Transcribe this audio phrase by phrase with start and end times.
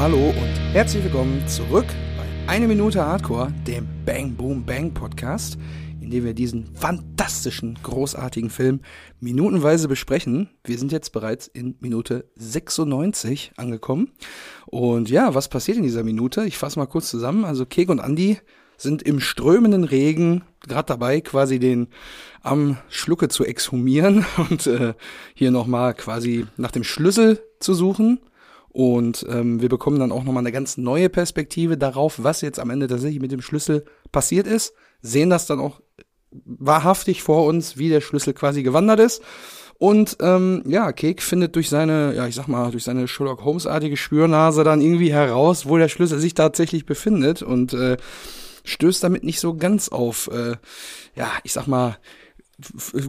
[0.00, 1.84] Hallo und herzlich willkommen zurück
[2.16, 5.58] bei Eine Minute Hardcore, dem Bang Boom Bang Podcast,
[6.00, 8.80] in dem wir diesen fantastischen, großartigen Film
[9.20, 10.48] minutenweise besprechen.
[10.64, 14.12] Wir sind jetzt bereits in Minute 96 angekommen.
[14.64, 16.46] Und ja, was passiert in dieser Minute?
[16.46, 17.44] Ich fasse mal kurz zusammen.
[17.44, 18.38] Also Kek und Andy
[18.78, 21.88] sind im strömenden Regen gerade dabei, quasi den
[22.40, 24.94] am Schlucke zu exhumieren und äh,
[25.34, 28.18] hier nochmal quasi nach dem Schlüssel zu suchen.
[28.72, 32.70] Und ähm, wir bekommen dann auch nochmal eine ganz neue Perspektive darauf, was jetzt am
[32.70, 34.74] Ende tatsächlich mit dem Schlüssel passiert ist.
[35.02, 35.80] Sehen das dann auch
[36.30, 39.22] wahrhaftig vor uns, wie der Schlüssel quasi gewandert ist.
[39.78, 43.96] Und ähm, ja, Kek findet durch seine, ja, ich sag mal, durch seine Sherlock Holmes-artige
[43.96, 47.96] Spürnase dann irgendwie heraus, wo der Schlüssel sich tatsächlich befindet und äh,
[48.64, 50.56] stößt damit nicht so ganz auf, äh,
[51.16, 51.96] ja, ich sag mal,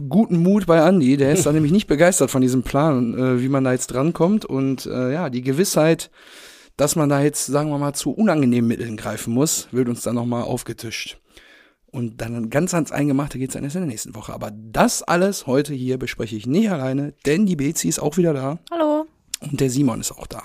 [0.08, 1.16] guten Mut bei Andy.
[1.16, 4.44] Der ist da nämlich nicht begeistert von diesem Plan, äh, wie man da jetzt drankommt.
[4.44, 6.10] Und äh, ja, die Gewissheit,
[6.76, 10.14] dass man da jetzt, sagen wir mal, zu unangenehmen Mitteln greifen muss, wird uns dann
[10.14, 11.18] nochmal aufgetischt.
[11.86, 14.32] Und dann ganz ans Eingemachte geht's dann erst in der nächsten Woche.
[14.32, 18.32] Aber das alles heute hier bespreche ich nicht alleine, denn die Bezi ist auch wieder
[18.32, 18.58] da.
[18.70, 19.06] Hallo.
[19.40, 20.44] Und der Simon ist auch da.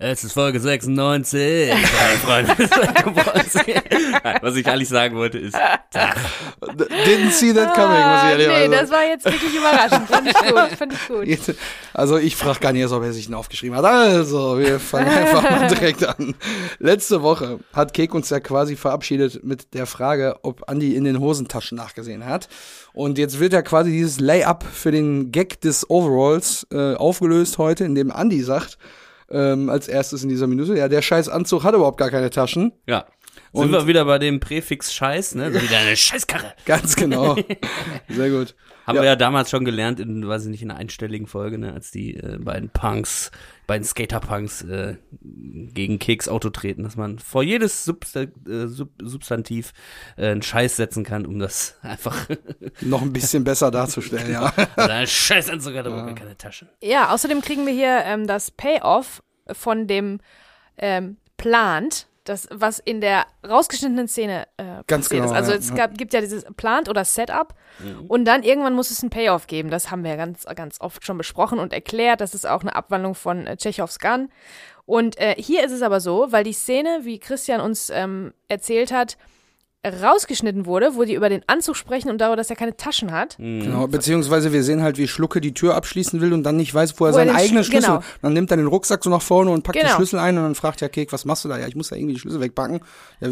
[0.00, 1.70] Es ist Folge 96.
[1.72, 2.50] Meine Freunde.
[4.42, 5.56] Was ich eigentlich sagen wollte ist.
[5.56, 8.70] Didn't see that coming, muss ich ehrlich Ah, nee, sagen.
[8.70, 10.08] das war jetzt wirklich überraschend.
[10.08, 11.26] Fand ich gut, fand ich gut.
[11.26, 11.54] Jetzt-
[11.94, 13.84] Also ich frage gar nicht erst, ob er sich ihn aufgeschrieben hat.
[13.86, 16.36] Also, wir fangen einfach mal direkt an.
[16.78, 21.18] Letzte Woche hat Kek uns ja quasi verabschiedet mit der Frage, ob Andy in den
[21.18, 22.48] Hosentaschen nachgesehen hat.
[22.92, 27.82] Und jetzt wird ja quasi dieses Lay-up für den Gag des Overalls äh, aufgelöst heute,
[27.84, 28.78] indem Andy sagt,
[29.30, 32.72] ähm, als erstes in dieser Minute, ja, der scheiß Anzug hat überhaupt gar keine Taschen.
[32.86, 33.06] Ja.
[33.52, 35.52] Und- Sind wir wieder bei dem Präfix Scheiß, ne?
[35.52, 36.54] So wieder eine Scheißkarre.
[36.64, 37.34] Ganz genau.
[38.08, 38.54] Sehr gut.
[38.86, 39.02] Haben Ja.
[39.02, 41.72] wir ja damals schon gelernt, in, weiß ich nicht, in einer einstelligen Folge, ne?
[41.72, 43.30] Als die äh, beiden Punks,
[43.66, 49.72] beiden Skater-Punks äh, gegen Keks Auto treten, dass man vor jedes Substa äh, Sub Substantiv
[50.16, 52.28] äh, einen Scheiß setzen kann, um das einfach
[52.80, 54.52] Noch ein bisschen besser darzustellen, ja.
[54.76, 56.68] oder ein Scheißanzug hat aber keine Taschen.
[56.82, 59.22] Ja, außerdem kriegen wir hier ähm, das Payoff
[59.52, 60.20] von dem
[60.78, 65.32] ähm, Plant, das, was in der rausgeschnittenen Szene äh, Ganz passiert genau, ist.
[65.32, 65.74] Also ja, es ja.
[65.74, 67.54] gab, gibt ja dieses Plant oder Setup
[68.08, 69.70] und dann irgendwann muss es ein Payoff geben.
[69.70, 72.20] Das haben wir ja ganz, ganz oft schon besprochen und erklärt.
[72.20, 74.30] Das ist auch eine Abwandlung von äh, Tschechows Gun.
[74.86, 78.90] Und äh, hier ist es aber so, weil die Szene, wie Christian uns ähm, erzählt
[78.90, 79.18] hat,
[79.86, 83.36] rausgeschnitten wurde, wo die über den Anzug sprechen und darüber, dass er keine Taschen hat.
[83.38, 86.98] Genau, beziehungsweise wir sehen halt, wie Schlucke die Tür abschließen will und dann nicht weiß,
[86.98, 87.88] wo er Wo er seinen den eigenen Sch- Schlüssel.
[87.90, 88.02] genau.
[88.22, 89.94] Dann nimmt er den Rucksack so nach vorne und packt die Genau.
[89.94, 91.58] Schlüssel ein und dann fragt ja Kek, was machst du da?
[91.58, 92.80] Ja, ich muss da irgendwie die Schlüssel wegpacken,
[93.20, 93.28] ja,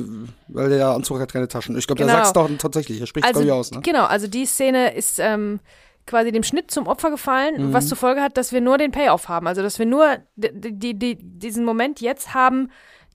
[0.48, 1.76] weil der Anzug hat keine Taschen.
[1.76, 2.18] Ich glaube, der Genau.
[2.18, 3.80] sagt's doch tatsächlich, er spricht Also, glaube ich aus, ne?
[3.82, 5.58] Genau, also die Szene ist ähm,
[6.06, 7.72] quasi dem Schnitt zum Opfer gefallen, Mhm.
[7.72, 9.48] was zur Folge hat, dass wir nur den Payoff haben.
[9.48, 12.70] Also, dass wir nur die, die, die, diesen Moment jetzt haben,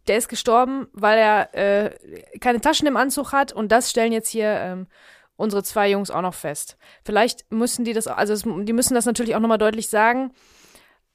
[0.07, 1.91] der ist gestorben, weil er äh,
[2.39, 4.88] keine Taschen im Anzug hat und das stellen jetzt hier ähm,
[5.35, 6.78] unsere zwei Jungs auch noch fest.
[7.03, 10.31] Vielleicht müssen die das, also es, die müssen das natürlich auch nochmal deutlich sagen,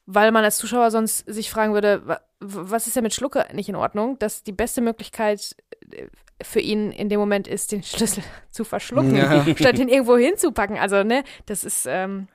[0.06, 3.68] weil man als Zuschauer sonst sich fragen würde, wa- was ist denn mit Schlucke nicht
[3.68, 4.18] in Ordnung?
[4.18, 5.56] Dass die beste Möglichkeit
[5.92, 6.06] äh,
[6.42, 9.44] für ihn in dem Moment ist, den Schlüssel zu verschlucken, Ja.
[9.56, 10.76] statt ihn irgendwo hinzupacken.
[10.78, 12.28] Also, ne, das ist, ähm,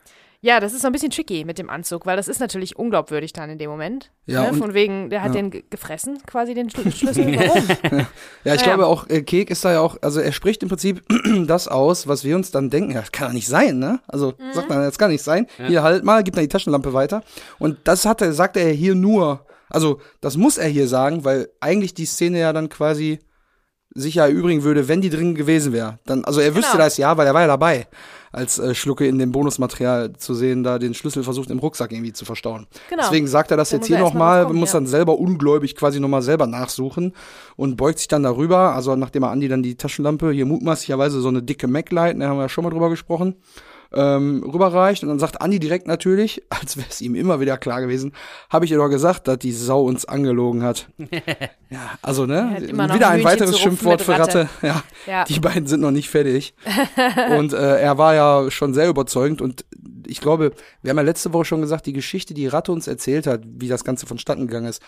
[0.44, 3.32] ja, das ist so ein bisschen tricky mit dem Anzug, weil das ist natürlich unglaubwürdig
[3.32, 4.12] dann in dem Moment.
[4.26, 4.58] Ja, ne?
[4.58, 5.42] Von wegen, der hat ja.
[5.42, 7.26] den ge- gefressen, quasi den Schlü Schlüssel.
[7.38, 8.08] Warum?
[8.44, 8.68] Ja, ich Ja.
[8.68, 11.04] glaube auch, äh, Kek ist da ja auch, also er spricht im Prinzip
[11.46, 14.00] das aus, was wir uns dann denken, ja, das kann doch nicht sein, ne?
[14.08, 14.54] Also Mhm.
[14.54, 15.46] sagt man, das kann nicht sein.
[15.68, 17.24] Hier halt mal, gibt dann die Taschenlampe weiter.
[17.60, 21.50] Und das hat er, sagt er hier nur, also das muss er hier sagen, weil
[21.60, 23.20] eigentlich die Szene ja dann quasi
[23.94, 26.00] sich ja erübrigen würde, wenn die drin gewesen wäre.
[26.06, 26.84] Dann, also er wüsste Genau.
[26.86, 27.88] das ja, weil er war ja dabei,
[28.32, 32.14] als äh, Schlucke in dem Bonusmaterial zu sehen, da den Schlüssel versucht im Rucksack irgendwie
[32.14, 32.68] zu verstauen.
[32.90, 33.04] Genau.
[33.04, 34.80] Deswegen sagt er das Da jetzt hier er nochmal, muss ja.
[34.80, 37.14] dann selber ungläubig quasi nochmal selber nachsuchen
[37.56, 41.28] und beugt sich dann darüber, also nachdem er Andi dann die Taschenlampe, hier mutmaßlicherweise so
[41.28, 43.36] eine dicke Mac-Light, da haben wir ja schon mal drüber gesprochen,
[43.94, 47.82] ähm, rüberreicht und dann sagt Andi direkt natürlich, als wäre es ihm immer wieder klar
[47.82, 48.14] gewesen,
[48.50, 50.88] habe ich dir doch gesagt, dass die Sau uns angelogen hat.
[51.70, 54.42] ja, also ne, wieder ein ein weiteres Schimpfwort für Ratte.
[54.42, 54.50] Ratte.
[54.62, 55.24] Ja, Ja.
[55.26, 56.54] die beiden sind noch nicht fertig.
[57.38, 59.66] und äh, er war ja schon sehr überzeugend und
[60.08, 60.52] ich glaube,
[60.82, 63.68] wir haben ja letzte Woche schon gesagt, die Geschichte, die Ratte uns erzählt hat, wie
[63.68, 64.82] das Ganze vonstatten gegangen ist,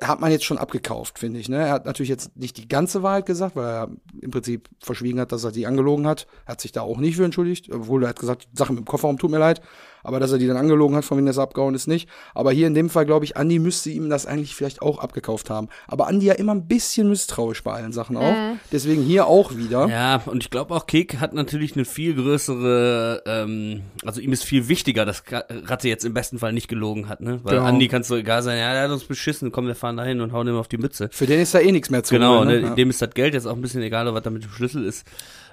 [0.00, 1.48] hat man jetzt schon abgekauft, finde ich.
[1.48, 1.56] Ne?
[1.56, 3.88] Er hat natürlich jetzt nicht die ganze Wahrheit gesagt, weil er
[4.20, 6.26] im Prinzip verschwiegen hat, dass er die angelogen hat.
[6.46, 8.84] Er hat sich da auch nicht für entschuldigt, obwohl er hat gesagt, die Sache mit
[8.84, 9.60] dem Kofferraum tut mir leid.
[10.02, 12.08] Aber dass er die dann angelogen hat, von wem das abgehauen ist, nicht.
[12.34, 15.50] Aber hier in dem Fall, glaube ich, Andi müsste ihm das eigentlich vielleicht auch abgekauft
[15.50, 15.68] haben.
[15.88, 18.32] Aber Andi ja immer ein bisschen misstrauisch bei allen Sachen auch.
[18.32, 18.58] Mhm.
[18.72, 19.88] Deswegen hier auch wieder.
[19.88, 24.44] Ja, und ich glaube auch, Kek hat natürlich eine viel größere, ähm, also ihm ist
[24.44, 27.40] viel wichtiger, dass Ratte jetzt im besten Fall nicht gelogen hat, ne?
[27.42, 27.66] Weil Genau.
[27.66, 30.20] Andi kann es so egal sein, ja, der hat uns beschissen, komm, wir fahren dahin
[30.20, 31.08] und hauen ihm auf die Mütze.
[31.12, 32.48] Für den ist da eh nichts mehr zu Genau, holen.
[32.48, 32.74] ne, Ne?
[32.74, 35.06] Dem ist das Geld jetzt auch ein bisschen egal, was da mit dem Schlüssel ist.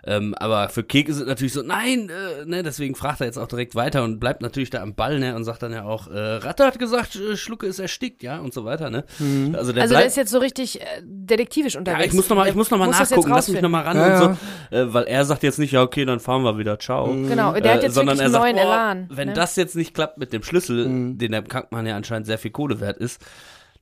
[0.07, 3.37] Ähm, aber für Kek ist es natürlich so, nein, äh, ne, deswegen fragt er jetzt
[3.37, 6.07] auch direkt weiter und bleibt natürlich da am Ball, ne, und sagt dann ja auch,
[6.07, 9.03] äh, Ratte hat gesagt, äh, Schlucke ist erstickt, ja, und so weiter, ne.
[9.19, 9.53] Mhm.
[9.55, 12.05] Also der Also der ist jetzt so richtig äh, detektivisch ja, unterwegs.
[12.07, 13.97] ich muss noch mal, ich muss noch mal muss nachgucken, lass mich noch mal ran
[13.97, 14.37] Ja, und
[14.71, 17.07] so, äh, weil er sagt jetzt nicht, ja, okay, dann fahren wir wieder, ciao.
[17.07, 19.09] Genau, der hat Äh, jetzt sondern er einen sagt, neuen oh, Elan.
[19.11, 19.33] Wenn ne?
[19.33, 21.17] das jetzt nicht klappt mit dem Schlüssel, Mhm.
[21.17, 23.21] den der Kampfmann ja anscheinend sehr viel Kohle wert ist,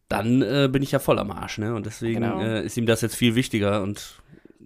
[0.09, 1.73] dann äh, bin ich ja voll am Arsch, ne?
[1.75, 2.39] Und deswegen Genau.
[2.41, 4.15] äh, ist ihm das jetzt viel wichtiger und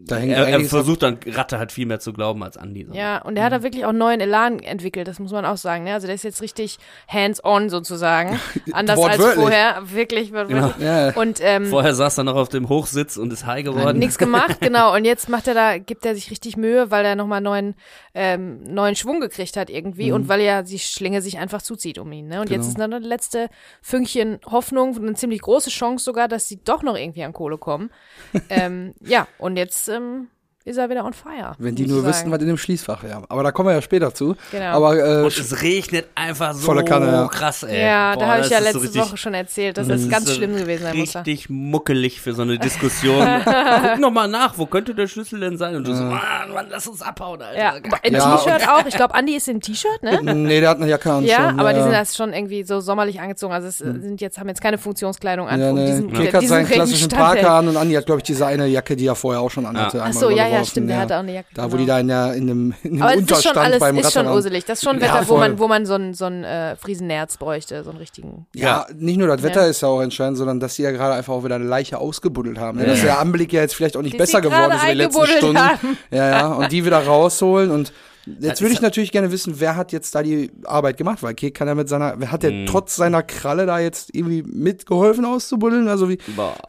[0.07, 2.85] er, er versucht dann Ratte halt viel mehr zu glauben als Andi.
[2.87, 2.93] So.
[2.93, 5.57] Ja, und der hat da wirklich auch einen neuen Elan entwickelt, das muss man auch
[5.57, 5.83] sagen.
[5.83, 5.93] Ne?
[5.93, 8.39] Also der ist jetzt richtig hands-on sozusagen.
[8.71, 9.81] Anders als vorher.
[9.85, 10.83] Wirklich, wortwörtlich.
[10.85, 11.09] Ja.
[11.15, 13.99] Und ähm, Vorher saß er noch auf dem Hochsitz und ist high geworden.
[13.99, 14.95] nichts gemacht, genau.
[14.95, 17.75] Und jetzt macht er da, gibt er sich richtig Mühe, weil er nochmal neuen,
[18.13, 22.11] ähm, neuen Schwung gekriegt hat irgendwie und weil ja die Schlinge sich einfach zuzieht um
[22.11, 22.27] ihn.
[22.27, 22.41] Ne?
[22.41, 22.85] Und jetzt Genau.
[22.85, 23.49] ist noch das letzte
[23.81, 27.89] Fünkchen Hoffnung, eine ziemlich große Chance sogar, dass sie doch noch irgendwie an Kohle kommen.
[28.49, 30.29] ähm, ja, und jetzt ähm,
[30.65, 31.53] ist er wieder on fire.
[31.57, 33.23] Wenn die nur wüssten, was in dem Schließfach wäre.
[33.29, 34.35] Aber da kommen wir ja später zu.
[34.51, 34.65] Genau.
[34.65, 37.27] Aber äh, Und es regnet einfach so Volle Kanne, ja.
[37.27, 37.81] krass, ey.
[37.81, 40.05] Ja, Boah, da habe ich ja so letzte richtig, Woche schon erzählt, dass das das
[40.05, 41.15] ist ganz so schlimm gewesen sein muss.
[41.15, 43.25] Richtig muckelig für so eine Diskussion.
[43.45, 45.75] Guck noch mal nach, wo könnte der Schlüssel denn sein?
[45.75, 47.57] Und du so, Mann, Mann, lass uns abhauen, Alter.
[47.57, 47.73] Ja,
[48.03, 48.85] ein Ja, T-Shirt auch.
[48.85, 50.21] Ich glaube, Andi ist in T-Shirt, ne?
[50.35, 51.23] nee, der hat eine Jacke an.
[51.23, 51.83] Ja, schon, aber die ja.
[51.83, 53.53] sind das schon irgendwie so sommerlich angezogen.
[53.53, 55.59] Also es äh, sind jetzt, haben jetzt keine Funktionskleidung an.
[55.59, 55.85] Ja, nee.
[55.85, 58.95] diesen, Kek hat seinen klassischen Parker an und Andi hat, glaube ich, diese eine Jacke,
[58.95, 59.97] die er vorher auch schon anhatte.
[59.97, 60.03] Ja.
[60.03, 61.47] Ach einmal so, ja, ja, stimmt, der hatte auch eine Jacke.
[61.53, 61.77] Da, wo genau.
[61.79, 64.13] die da in, der, in dem, in aber es ist Unterstand schon alles, beim ist
[64.13, 64.65] schon uselig.
[64.65, 65.39] Das ist schon Ja, Wetter, wo voll.
[65.39, 68.45] man, wo man so einen so einen, äh, Friesennerz bräuchte, so einen richtigen.
[68.53, 69.67] Ja, nicht nur das Wetter Ja.
[69.67, 72.57] ist ja auch entscheidend, sondern dass sie ja gerade einfach auch wieder eine Leiche ausgebuddelt
[72.57, 72.77] haben.
[72.77, 72.85] Ne?
[72.85, 72.91] Ja.
[72.91, 75.25] Dass der Anblick ja jetzt vielleicht auch nicht Die besser geworden ist in den letzten
[75.27, 75.59] Stunden.
[75.59, 75.97] haben.
[76.11, 77.93] Ja, ja, und die wieder rausholen und
[78.39, 81.53] jetzt würde ich natürlich gerne wissen, wer hat jetzt da die Arbeit gemacht, weil Kek
[81.53, 82.65] kann ja mit seiner, wer hat der Mhm.
[82.65, 85.87] trotz seiner Kralle da jetzt irgendwie mitgeholfen auszubuddeln?
[85.87, 86.17] Also wie,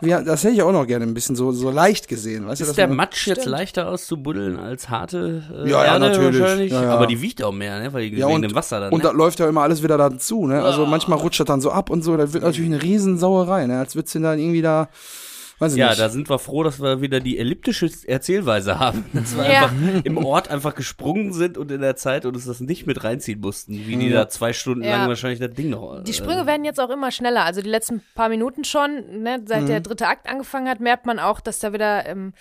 [0.02, 2.64] wie das hätte ich auch noch gerne ein bisschen so, so leicht gesehen, weißt du?
[2.64, 3.52] Ist dass der Matsch jetzt Stimmt.
[3.52, 6.40] leichter auszubuddeln als harte äh, Ja, ja, Erde natürlich.
[6.40, 6.72] wahrscheinlich?
[6.72, 6.90] Ja, ja.
[6.94, 7.92] Aber die wiegt auch mehr, ne?
[7.92, 8.92] Weil die Ja, und- dem Wasser dann.
[8.92, 9.10] Und ne?
[9.10, 10.62] da läuft ja immer alles wieder dazu, ne?
[10.62, 13.78] Also manchmal rutscht das dann so ab und so, das wird natürlich eine Riesensauerei, ne?
[13.78, 14.88] Als würdest du dann irgendwie da,
[15.60, 16.00] weiß ich ja, nicht.
[16.00, 19.04] da sind wir froh, dass wir wieder die elliptische Erzählweise haben.
[19.12, 19.62] Dass wir Ja.
[19.66, 23.04] einfach im Ort einfach gesprungen sind und in der Zeit und uns das nicht mit
[23.04, 24.96] reinziehen mussten, wie die da zwei Stunden Ja.
[24.96, 26.02] lang wahrscheinlich das Ding noch.
[26.02, 27.44] Die äh, Sprünge werden jetzt auch immer schneller.
[27.44, 29.66] Also die letzten paar Minuten schon, ne, seit Mhm.
[29.66, 32.32] der dritte Akt angefangen hat, merkt man auch, dass da wieder, ähm,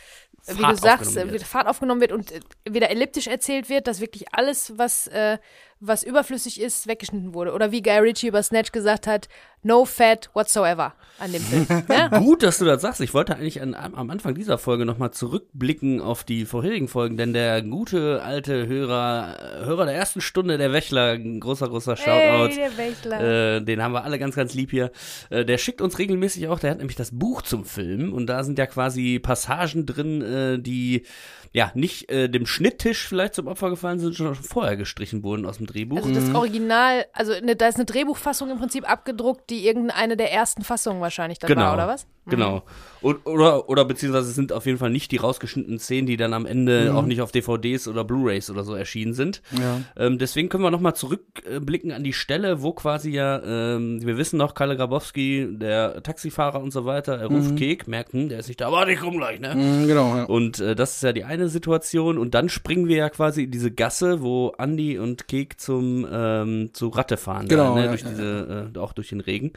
[0.48, 1.34] wie Fahrt du sagst, aufgenommen wird.
[1.42, 2.40] wieder Fahrt aufgenommen wird und äh,
[2.70, 5.38] wieder elliptisch erzählt wird, dass wirklich alles, was, äh,
[5.80, 7.54] was überflüssig ist, weggeschnitten wurde.
[7.54, 9.30] Oder wie Guy Ritchie über Snatch gesagt hat,
[9.64, 11.68] no fat whatsoever an dem Film.
[11.88, 12.10] ne?
[12.20, 13.02] Gut, dass du das sagst.
[13.02, 17.34] Ich wollte eigentlich an, am Anfang dieser Folge nochmal zurückblicken auf die vorherigen Folgen, denn
[17.34, 22.50] der gute alte Hörer, äh, Hörer der ersten Stunde, der Wächler, ein großer, großer Shoutout.
[22.50, 23.56] Hey, der Wächtler.
[23.56, 24.92] Äh, den haben wir alle ganz, ganz lieb hier.
[25.30, 28.44] Äh, der schickt uns regelmäßig auch, der hat nämlich das Buch zum Film und da
[28.44, 31.06] sind ja quasi Passagen drin, äh, die
[31.52, 35.58] ja nicht äh, dem Schnitttisch vielleicht zum Opfer gefallen sind, schon vorher gestrichen wurden aus
[35.58, 35.98] dem Drehbuch.
[35.98, 40.32] Also das Original, also ne, da ist eine Drehbuchfassung im Prinzip abgedruckt, die irgendeine der
[40.32, 41.62] ersten Fassungen wahrscheinlich dann Genau.
[41.62, 42.06] war, oder was?
[42.30, 42.64] Genau.
[43.02, 46.46] Und, oder, oder beziehungsweise sind auf jeden Fall nicht die rausgeschnittenen Szenen, die dann am
[46.46, 49.42] Ende auch nicht auf DVDs oder Blu-Rays oder so erschienen sind.
[49.58, 49.82] Ja.
[49.96, 54.38] Ähm, deswegen können wir nochmal zurückblicken an die Stelle, wo quasi ja, ähm, wir wissen
[54.38, 58.50] noch, Kalle Grabowski, der Taxifahrer und so weiter, er ruft Kek, merkt, hm, der ist
[58.50, 59.56] nicht da, warte, ich komm gleich, ne?
[59.56, 60.24] Mhm, genau, ja.
[60.26, 62.18] Und äh, das ist ja die eine Situation.
[62.18, 66.72] Und dann springen wir ja quasi in diese Gasse, wo Andi und Kek zum ähm,
[66.74, 67.48] zu Ratte fahren.
[67.48, 67.82] Genau, da, ne?
[67.86, 69.54] ja, durch diese, Äh, auch durch den Regen.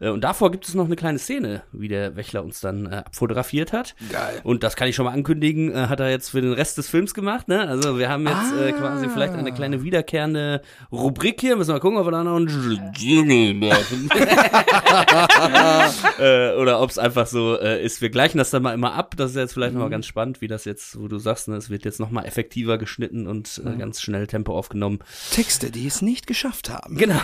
[0.00, 2.96] Äh, und davor gibt es noch eine kleine Szene, wie der Wächler uns dann äh,
[2.96, 3.94] abfotografiert hat.
[4.10, 4.40] Geil.
[4.44, 6.88] Und das kann ich schon mal ankündigen, äh, hat er jetzt für den Rest des
[6.88, 7.48] Films gemacht.
[7.48, 7.66] Ne?
[7.66, 11.56] Also wir haben jetzt äh, quasi vielleicht eine kleine wiederkehrende Rubrik hier.
[11.56, 14.08] Müssen wir mal gucken, ob wir da noch einen Jingle machen.
[16.18, 18.00] äh, oder ob es einfach so äh, ist.
[18.00, 19.14] Wir gleichen das dann mal immer ab.
[19.16, 21.56] Das ist jetzt vielleicht noch mal ganz spannend, wie das jetzt, wo du sagst, ne,
[21.56, 25.00] es wird jetzt noch mal effektiver geschnitten und äh, ganz schnell Tempo aufgenommen.
[25.32, 26.96] Texte, die es nicht geschafft haben.
[26.96, 27.20] Genau.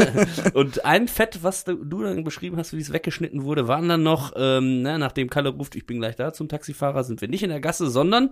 [0.54, 4.02] und ein Fett, was du, du dann beschrieben hast, wie es weggeschnitten wurde, waren dann
[4.02, 7.42] noch, ähm, ne, nachdem Kalle ruft, ich bin gleich da zum Taxifahrer, sind wir nicht
[7.42, 8.30] in der Gasse, sondern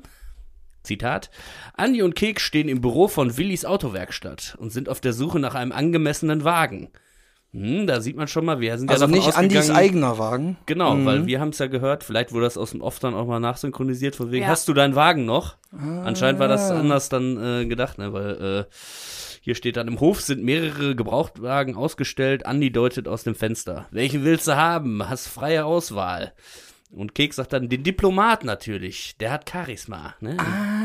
[0.83, 1.31] Zitat,
[1.77, 5.55] Andi und Kek stehen im Büro von Willis Autowerkstatt und sind auf der Suche nach
[5.55, 6.89] einem angemessenen Wagen.
[7.53, 10.57] Hm, da sieht man schon mal, wir sind Also ja davon nicht Andis eigener Wagen.
[10.67, 11.05] Genau, Mhm.
[11.05, 13.41] weil wir haben es ja gehört, vielleicht wurde das aus dem Off dann auch mal
[13.41, 14.51] nachsynchronisiert, von wegen, Ja.
[14.51, 15.57] hast du deinen Wagen noch?
[16.05, 16.79] Anscheinend war das Ah.
[16.79, 18.65] anders dann äh, gedacht, ne, weil, äh,
[19.43, 22.45] Hier steht dann, im Hof sind mehrere Gebrauchtwagen ausgestellt.
[22.45, 23.89] Andi deutet aus dem Fenster.
[23.91, 25.09] Welchen willst du haben?
[25.09, 26.35] Hast freie Auswahl.
[26.91, 29.17] Und Keks sagt dann, den Diplomat natürlich.
[29.19, 30.15] Der hat Charisma.
[30.21, 30.37] Ne?
[30.39, 30.80] Ah,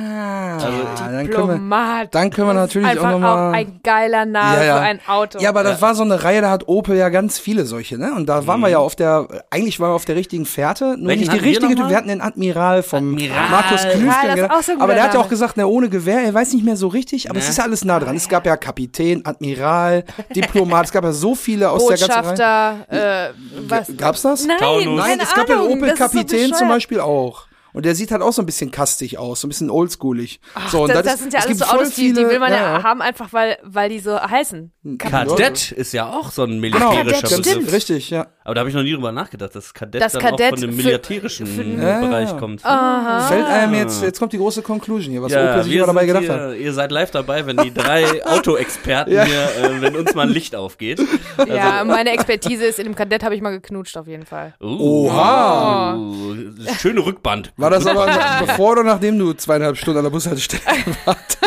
[0.63, 2.15] Also, dann können wir, Diplomat.
[2.15, 4.75] dann können wir natürlich einfach auch noch mal- ein geiler Name Ja, ja.
[4.77, 5.39] für ein Auto.
[5.39, 8.13] Ja, aber das war so eine Reihe, da hat Opel ja ganz viele solche, ne?
[8.15, 10.97] Und da waren wir ja auf der, eigentlich waren wir auf der richtigen Fährte, nur
[10.97, 11.07] Mhm.
[11.07, 11.89] Welchen nicht die wir richtige, mal?
[11.89, 13.49] wir hatten den Admiral vom Admiral.
[13.49, 16.33] Markus Ja, ist auch so aber der hat ja auch gesagt, ne, ohne Gewehr, er
[16.33, 17.49] weiß nicht mehr so richtig, aber es Ne.
[17.51, 18.15] ist ja alles nah dran.
[18.15, 20.03] Es gab ja Kapitän, Admiral,
[20.35, 22.23] Diplomat, es gab ja so viele aus der ganzen Reihe.
[22.23, 23.29] Botschafter, äh,
[23.67, 23.91] was?
[23.97, 24.45] Gab's das?
[24.45, 24.57] Nein.
[24.59, 26.67] Nein, keine es gab ja Ahnung, den Opel das ist so Kapitän zum.
[26.69, 27.45] Beispiel auch.
[27.75, 30.39] Und der sieht halt auch so ein bisschen kastig aus, so ein bisschen oldschoolig.
[30.71, 32.51] So, und das, ist- das sind ja es alles so Autos, die, die will man
[32.51, 32.83] ja, ja.
[32.83, 34.71] haben, einfach weil, weil die so heißen.
[34.97, 37.45] Kadett ist ja auch so ein Genau, militärischer Kadett, Begriff.
[37.53, 37.71] stimmt.
[37.73, 38.27] richtig, ja.
[38.43, 40.61] Aber da habe ich noch nie drüber nachgedacht, dass Kadett Das dann Kadett auch von
[40.61, 42.37] dem für- militärischen für- Ja, Bereich ja.
[42.37, 42.63] kommt.
[42.63, 43.27] Aha.
[43.27, 46.23] Fällt einem jetzt, jetzt kommt die große Conclusion hier, was Ja, Opel sich dabei gedacht
[46.25, 46.55] hier, hat.
[46.57, 49.23] Ihr seid live dabei, wenn die drei Autoexperten Ja.
[49.25, 51.01] hier, äh, wenn uns mal ein Licht aufgeht.
[51.47, 54.53] Ja, meine Expertise ist, in dem Kadett habe ich mal geknutscht, auf jeden Fall.
[54.61, 55.95] Uh, Oha.
[55.95, 56.35] uh,
[56.79, 57.53] schöne Rückband.
[57.65, 58.05] War das aber
[58.45, 61.37] bevor oder nachdem du zweieinhalb Stunden an der Bushaltestelle gewartet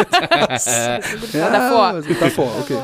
[0.41, 0.67] hast?
[0.67, 1.85] War davor.
[1.85, 2.77] also davor, okay.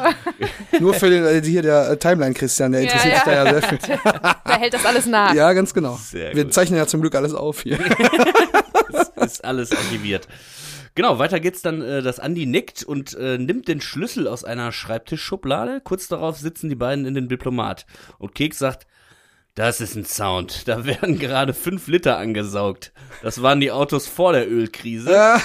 [0.78, 3.18] Nur für den, äh, hier der äh, Timeline-Christian, der Ja, interessiert ja.
[3.18, 3.78] sich da ja sehr viel.
[4.44, 5.34] Da hält das alles nach.
[5.34, 5.98] Ja, ganz genau.
[6.00, 6.54] Sehr Wir gut.
[6.54, 7.78] zeichnen ja zum Glück alles auf hier.
[9.16, 10.28] ist alles archiviert.
[10.94, 14.70] Genau, weiter geht's dann, äh, dass Andi nickt und äh, nimmt den Schlüssel aus einer
[14.70, 15.80] Schreibtischschublade.
[15.82, 17.84] Kurz darauf sitzen die beiden in den Diplomat.
[18.18, 18.86] Und Keks sagt,
[19.54, 20.66] das ist ein Sound.
[20.68, 22.92] Da werden gerade fünf Liter angesaugt.
[23.22, 25.12] Das waren die Autos vor der Ölkrise.
[25.12, 25.40] Ja.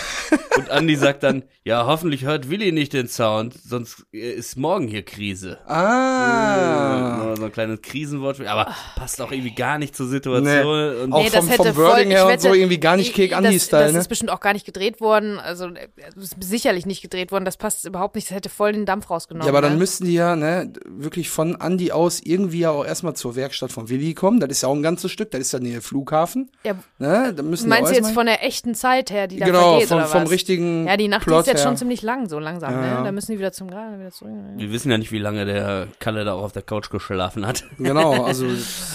[0.58, 4.88] Und Andi sagt dann, ja, hoffentlich hört Willi nicht den Sound, sonst äh, ist morgen
[4.88, 5.60] hier Krise.
[5.68, 7.28] Ah.
[7.30, 11.04] Ja, So ein kleines Krisenwort, aber passt auch irgendwie gar nicht zur Situation.
[11.04, 14.00] Und Auch vom- vom Wording her und so irgendwie gar nicht Kek Andi-Style, Das ne?
[14.00, 15.40] ist bestimmt auch gar nicht gedreht worden.
[15.40, 17.46] Also, äh, das ist sicherlich nicht gedreht worden.
[17.46, 18.30] Das passt überhaupt nicht.
[18.30, 19.46] Das hätte voll den Dampf rausgenommen.
[19.46, 19.80] Ja, aber dann ne?
[19.80, 23.88] müssten die ja ne, wirklich von Andi aus irgendwie ja auch erstmal zur Werkstatt von
[23.90, 24.40] Willi kommen.
[24.40, 26.50] Das ist ja auch ein ganzes Stück, das ist ja nähe Flughafen.
[26.64, 27.34] Ja, Ne?
[27.36, 29.72] Da müssen die meinst du jetzt erstmal- von der echten Zeit her, die da Genau,
[29.72, 30.32] vergeht, vom, oder vom was?
[30.32, 31.68] richtigen Ja, die Nacht Plot ist jetzt her.
[31.68, 32.88] schon ziemlich lang, so langsam, Ja, ne?
[32.88, 33.04] ja.
[33.04, 34.32] Da müssen die wieder zum Gerade, wieder zurück.
[34.34, 34.54] ne?
[34.58, 37.64] wir wissen ja nicht, wie lange der Kalle da auch auf der Couch geschlafen hat.
[37.78, 38.46] Genau, also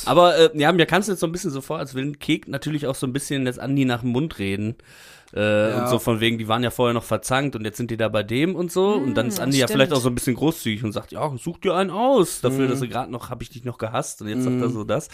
[0.04, 2.48] Aber äh, ja, mir kam es jetzt so ein bisschen so vor, als will Kek
[2.48, 4.76] natürlich auch so ein bisschen jetzt Andi nach dem Mund reden.
[5.34, 5.82] Äh, Ja.
[5.84, 8.08] Und so von wegen, die waren ja vorher noch verzankt und jetzt sind die da
[8.08, 8.92] bei dem und so.
[8.94, 11.58] und dann ist Andi ja vielleicht auch so ein bisschen großzügig und sagt, ja, such
[11.58, 12.40] dir einen aus.
[12.40, 14.84] Dafür, dass du gerade noch, habe ich dich noch gehasst und jetzt sagt er so
[14.84, 15.08] das.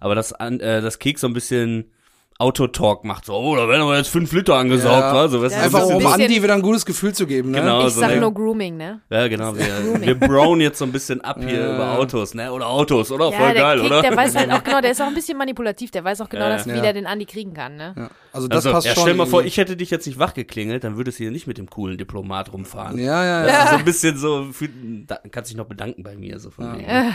[0.00, 1.90] Aber dass, an- äh, das Kek so ein bisschen
[2.38, 5.14] Autotalk macht, so, oh, da werden aber jetzt fünf Liter angesaugt, Ja.
[5.14, 5.28] wa?
[5.28, 7.52] so, weißt du, Ja, so einfach ein um Andi wieder ein gutes Gefühl zu geben.
[7.52, 7.60] Ne?
[7.60, 7.86] Genau.
[7.86, 9.00] Ich so sag eine- nur Grooming, ne?
[9.08, 9.54] Ja, genau.
[9.56, 11.74] Wir, wir brown jetzt so ein bisschen ab hier Ja.
[11.76, 12.52] über Autos, ne?
[12.52, 13.30] Oder Autos, oder?
[13.30, 14.02] Ja, Voll der geil, Kick, oder?
[14.02, 16.44] der weiß halt auch genau, der ist auch ein bisschen manipulativ, der weiß auch genau,
[16.46, 16.74] Ja, dass, ja.
[16.74, 17.94] wie der den Andi kriegen kann, ne?
[17.96, 18.10] Ja.
[18.32, 19.02] Also das Also, passt ja, schon.
[19.04, 21.46] stell mal vor, ich hätte dich jetzt nicht wach geklingelt, dann würdest du hier nicht
[21.46, 22.98] mit dem coolen Diplomat rumfahren.
[22.98, 23.66] Ja, ja, Das ja.
[23.70, 24.68] so ein bisschen so, für,
[25.06, 26.84] da, kannst dich noch bedanken bei mir, so von wegen.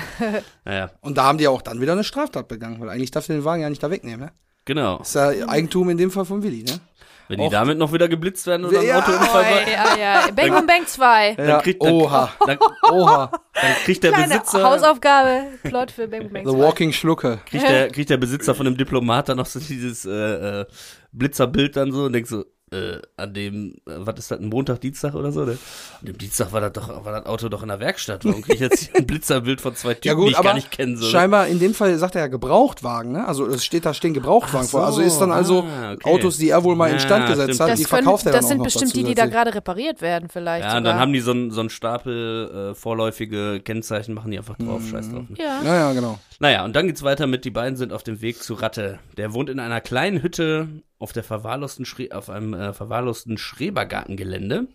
[0.64, 3.36] Naja, Und da haben die auch dann wieder eine Straftat begangen, weil eigentlich darf der
[3.36, 4.22] den Wagen ja nicht da wegnehmen.
[4.22, 4.32] Ne?
[4.66, 5.00] Genau.
[5.00, 6.80] Ist ja Eigentum in dem Fall von Willi, ne?
[7.28, 10.32] Wenn die damit noch wieder geblitzt werden oder ein Ja, Autounfall, Oh, ja, ja.
[10.32, 11.36] Bang Boom Bang 2.
[11.36, 12.58] dann kriegt, dann, Oha, dann,
[12.92, 13.32] oha.
[13.54, 16.58] dann kriegt der Kleine Besitzer, Hausaufgabe, Plot für Bang Boom Bang The 2.
[16.58, 17.40] Walking Schlucke.
[17.46, 20.66] kriegt der, kriegt der Besitzer von dem Diplomat dann noch so dieses äh, äh,
[21.12, 24.82] Blitzerbild dann so und denkt so, äh, an dem, äh, was ist das, ein Montag,
[24.82, 25.46] Dienstag oder so?
[25.46, 25.58] Ne?
[26.00, 28.26] An dem Dienstag war das doch, war das Auto doch in der Werkstatt.
[28.26, 30.50] Warum krieg ich jetzt hier ein Blitzerbild von zwei Typen, Ja die gut, ich aber
[30.50, 30.98] gar nicht kenne?
[30.98, 31.06] So.
[31.06, 31.12] ne?
[31.12, 33.28] scheinbar in dem Fall sagt er ja Gebrauchtwagen, ne?
[33.28, 34.86] Also es steht da stehen Gebrauchtwagen so, vor.
[34.86, 36.10] Also ist dann also ah, okay.
[36.10, 37.70] Autos, die er wohl mal Ja, instand gesetzt stimmt.
[37.72, 39.26] hat, die Das, können, verkauft er dann das auch sind noch bestimmt die, die da
[39.26, 40.64] gerade repariert werden, vielleicht.
[40.66, 40.94] Ja, und sogar.
[40.94, 44.82] dann haben die so ein, so ein Stapel äh, vorläufige Kennzeichen, machen die einfach drauf,
[44.90, 45.24] scheiß drauf.
[45.30, 45.36] Ne?
[45.38, 45.62] Ja.
[45.64, 46.20] Ja, ja, genau.
[46.40, 49.00] Naja, und dann geht's weiter mit, die beiden sind auf dem Weg zu Ratte.
[49.18, 50.68] Der wohnt in einer kleinen Hütte
[51.00, 54.68] auf der verwahrlosten Schre auf einem äh, verwahrlosten Schrebergartengelände.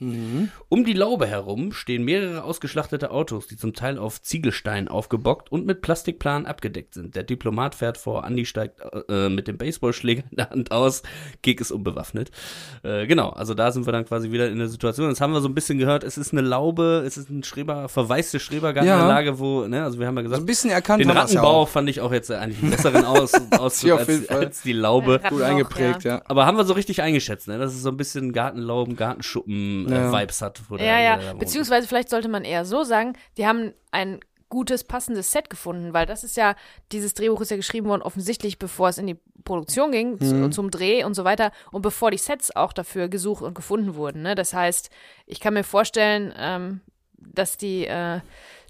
[0.70, 5.66] Um die Laube herum stehen mehrere ausgeschlachtete Autos, die zum Teil auf Ziegelstein aufgebockt und
[5.66, 7.14] mit Plastikplanen abgedeckt sind.
[7.14, 11.02] Der Diplomat fährt vor, Andi steigt äh, mit dem Baseballschläger in der Hand aus,
[11.42, 12.30] Kek ist unbewaffnet.
[12.82, 15.10] Äh, genau, also da sind wir dann quasi wieder in der Situation.
[15.10, 17.88] Jetzt haben wir so ein bisschen gehört, es ist eine Laube, es ist ein Schreber,
[17.90, 21.14] verwaiste Schrebergartenanlage, wo, ne, also wir haben ja So gesagt, ein bisschen erkannt den ja
[21.14, 21.68] Rattenbau auch.
[21.68, 23.32] fand ich auch jetzt eigentlich einen besseren Aus,
[23.82, 25.20] Ja, auf als, als die Laube.
[25.22, 26.13] Ja, Gut eingeprägt, ja.
[26.26, 27.58] Aber haben wir so richtig eingeschätzt, ne?
[27.58, 30.46] dass es so ein bisschen Gartenlauben, Gartenschuppen-Vibes Ja.
[30.46, 30.62] hat.
[30.68, 31.16] Wo der- Ja, ja.
[31.16, 31.40] der da wohnt.
[31.40, 36.06] Beziehungsweise vielleicht sollte man eher so sagen, die haben ein gutes, passendes Set gefunden, weil
[36.06, 36.54] das ist ja,
[36.92, 40.70] dieses Drehbuch ist ja geschrieben worden, offensichtlich, bevor es in die Produktion ging, zu, zum
[40.70, 44.22] Dreh und so weiter und bevor die Sets auch dafür gesucht und gefunden wurden.
[44.22, 44.34] Ne?
[44.36, 44.90] Das heißt,
[45.26, 46.80] ich kann mir vorstellen, ähm,
[47.18, 48.20] dass die, äh,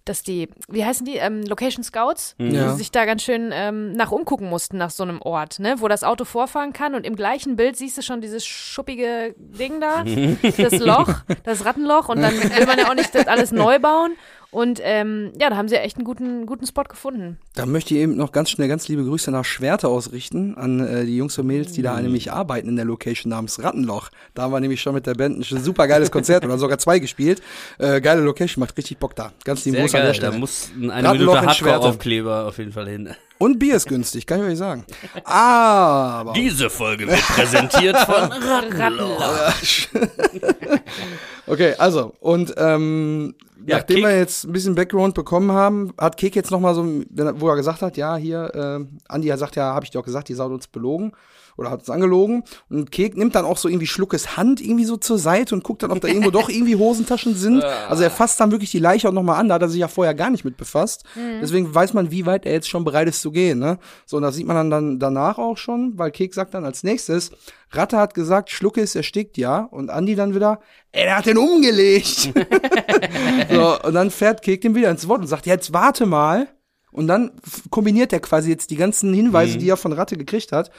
[0.05, 2.75] dass die, wie heißen die, ähm, Location Scouts, Ja.
[2.75, 6.05] sich da ganz schön ähm, nach umgucken mussten nach so einem Ort, ne, wo das
[6.05, 10.05] Auto vorfahren kann und im gleichen Bild siehst du schon dieses schuppige Ding da,
[10.57, 11.09] das Loch,
[11.45, 14.13] das Rattenloch und dann will man ja auch nicht das alles neu bauen.
[14.55, 17.39] Und ähm, ja, da haben sie echt einen guten, guten Spot gefunden.
[17.57, 21.05] Da möchte ich eben noch ganz schnell ganz liebe Grüße nach Schwerte ausrichten an äh,
[21.05, 24.11] die Jungs und Mädels, die da nämlich arbeiten in der Location namens Rattenloch.
[24.35, 27.01] Da haben wir nämlich schon mit der Band ein super geiles Konzert oder sogar zwei
[27.01, 27.43] gespielt.
[27.79, 29.33] Äh, geile Location, macht richtig Bock da.
[29.45, 30.39] Ganz lieben Sehr Gruß an der geil, da Stelle.
[30.39, 31.73] muss ein eine Rattenloch Minute in Schwerte.
[31.75, 33.11] Hardcore-Aufkleber auf jeden Fall hin.
[33.39, 34.85] Und Bier ist günstig, kann ich euch sagen.
[35.25, 39.53] Aber Diese Folge wird präsentiert von Rattenloch.
[41.47, 43.35] Okay, also, und ähm,
[43.67, 46.85] Ja, nachdem Kek- wir jetzt ein bisschen Background bekommen haben, hat Kek jetzt nochmal so,
[46.85, 50.05] wo er gesagt hat, ja, hier, äh, Andi hat sagt, ja, habe ich dir auch
[50.05, 51.13] gesagt, die Sau uns belogen
[51.57, 52.45] oder hat uns angelogen.
[52.69, 55.83] Und Kek nimmt dann auch so irgendwie Schluckes Hand irgendwie so zur Seite und guckt
[55.83, 57.65] dann, ob da irgendwo doch irgendwie Hosentaschen sind.
[57.65, 59.89] Also er fasst dann wirklich die Leiche auch nochmal an, da hat er sich ja
[59.89, 61.05] vorher gar nicht mit befasst.
[61.41, 63.79] Deswegen weiß man, wie weit er jetzt schon bereit ist zu gehen, ne?
[64.07, 66.83] So, und das sieht man dann, dann danach auch schon, weil Kek sagt dann als
[66.83, 67.31] nächstes,
[67.71, 69.61] Ratte hat gesagt, Schlucke ist erstickt, ja.
[69.71, 70.61] Und Andi dann wieder,
[70.93, 72.33] ey, der hat den umgelegt.
[73.51, 76.49] so, und dann fährt Kek dem wieder ins Wort und sagt, jetzt warte mal.
[76.93, 77.33] Und dann
[77.71, 80.71] kombiniert er quasi jetzt die ganzen Hinweise, die er von Ratte gekriegt hat.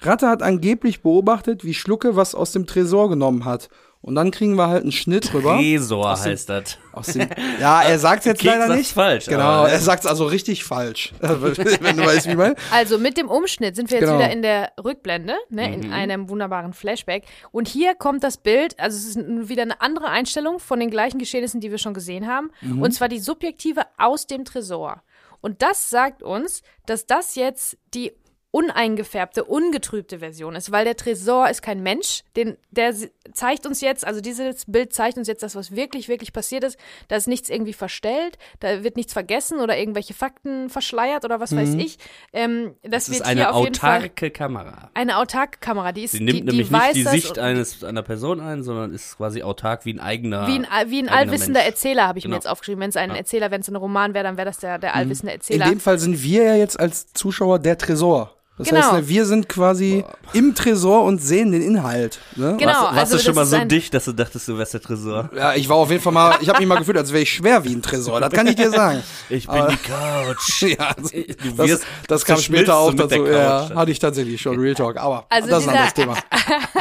[0.00, 3.68] Ratte hat angeblich beobachtet, wie Schlucke was aus dem Tresor genommen hat.
[4.00, 5.56] Und dann kriegen wir halt einen Schnitt rüber.
[5.56, 6.78] Tresor dem- heißt das.
[6.92, 7.28] Aus dem,
[7.60, 8.92] ja, er sagt jetzt Kek leider nicht.
[8.92, 11.12] falsch, Genau, er sagt also richtig falsch.
[11.20, 12.54] Wenn du weißt, wie ich meine.
[12.70, 14.20] Also mit dem Umschnitt sind wir jetzt Genau.
[14.20, 17.24] wieder in der Rückblende, ne, in einem wunderbaren Flashback.
[17.50, 21.18] Und hier kommt das Bild, also es ist wieder eine andere Einstellung von den gleichen
[21.18, 22.50] Geschehnissen, die wir schon gesehen haben.
[22.80, 25.02] Und zwar die subjektive aus dem Tresor.
[25.40, 28.12] Und das sagt uns, dass das jetzt die
[28.58, 32.94] uneingefärbte, ungetrübte Version ist, weil der Tresor ist kein Mensch, den, der
[33.32, 36.78] zeigt uns jetzt, also dieses Bild zeigt uns jetzt das, was wirklich, wirklich passiert ist.
[37.08, 41.54] Da ist nichts irgendwie verstellt, da wird nichts vergessen oder irgendwelche Fakten verschleiert oder was
[41.54, 41.98] weiß ich.
[42.32, 44.90] Ähm, das, Das wird ist eine hier auf jeden Fall autarke Kamera.
[44.94, 48.02] eine autarke Kamera, die ist Sie nimmt die, nämlich die nicht die Sicht eines einer
[48.02, 50.46] Person ein, sondern ist quasi autark wie ein eigener.
[50.48, 51.68] wie ein, wie ein allwissender Mensch.
[51.68, 52.34] Erzähler, habe ich Genau.
[52.34, 52.80] mir jetzt aufgeschrieben.
[52.80, 55.32] Wenn es ein Erzähler, wenn es ein Roman wäre, dann wäre das der, der allwissende
[55.32, 55.66] In Erzähler.
[55.66, 58.34] dem Fall sind wir ja jetzt als Zuschauer der Tresor.
[58.58, 58.82] Das Genau.
[58.82, 62.18] heißt, ne, wir sind quasi im Tresor und sehen den Inhalt.
[62.34, 62.56] Ne?
[62.58, 64.58] Genau, warst, warst also du schon das mal ist so dicht, dass du dachtest, du
[64.58, 65.30] wärst der Tresor?
[65.34, 67.32] Ja, ich war auf jeden Fall mal, ich habe mich mal gefühlt, als wäre ich
[67.32, 68.20] schwer wie ein Tresor.
[68.20, 69.02] Das kann ich dir sagen.
[69.30, 70.62] Ich bin die Couch.
[70.78, 71.24] Ja, das, Du
[71.56, 73.24] das, wirst- das kam später auch dazu.
[73.26, 73.76] Ja, Couch.
[73.76, 76.18] hatte ich tatsächlich schon Real Talk, aber Also das ist ein anderes dieser- Thema.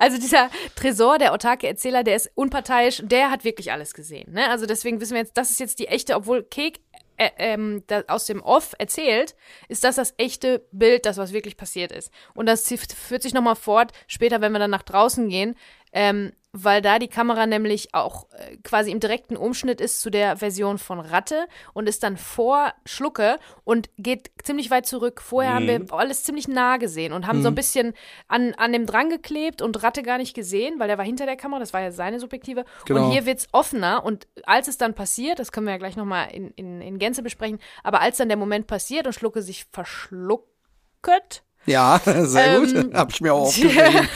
[0.00, 4.32] Also dieser Tresor, der autarke Erzähler, der ist unparteiisch, der hat wirklich alles gesehen.
[4.32, 4.48] Ne?
[4.50, 6.80] Also deswegen wissen wir jetzt, das ist jetzt die echte, obwohl Kek
[7.16, 9.34] äh, ähm, da, aus dem Off erzählt,
[9.68, 12.10] ist das das echte Bild, das was wirklich passiert ist.
[12.34, 15.56] Und das führt sich nochmal fort, später, wenn wir dann nach draußen gehen,
[15.92, 20.36] ähm, weil da die Kamera nämlich auch äh, quasi im direkten Umschnitt ist zu der
[20.36, 25.22] Version von Ratte und ist dann vor Schlucke und geht ziemlich weit zurück.
[25.22, 27.94] Vorher haben wir alles ziemlich nah gesehen und haben so ein bisschen
[28.28, 31.36] an, an dem dran geklebt und Ratte gar nicht gesehen, weil der war hinter der
[31.36, 32.64] Kamera, das war ja seine Subjektive.
[32.84, 33.06] Genau.
[33.06, 36.28] Und hier wird's offener und als es dann passiert, das können wir ja gleich nochmal
[36.32, 41.44] in, in, in Gänze besprechen, aber als dann der Moment passiert und Schlucke sich verschlucket,
[41.66, 42.94] Ja, sehr Ähm, gut.
[42.94, 44.08] Hab ich mir auch aufgeschrieben.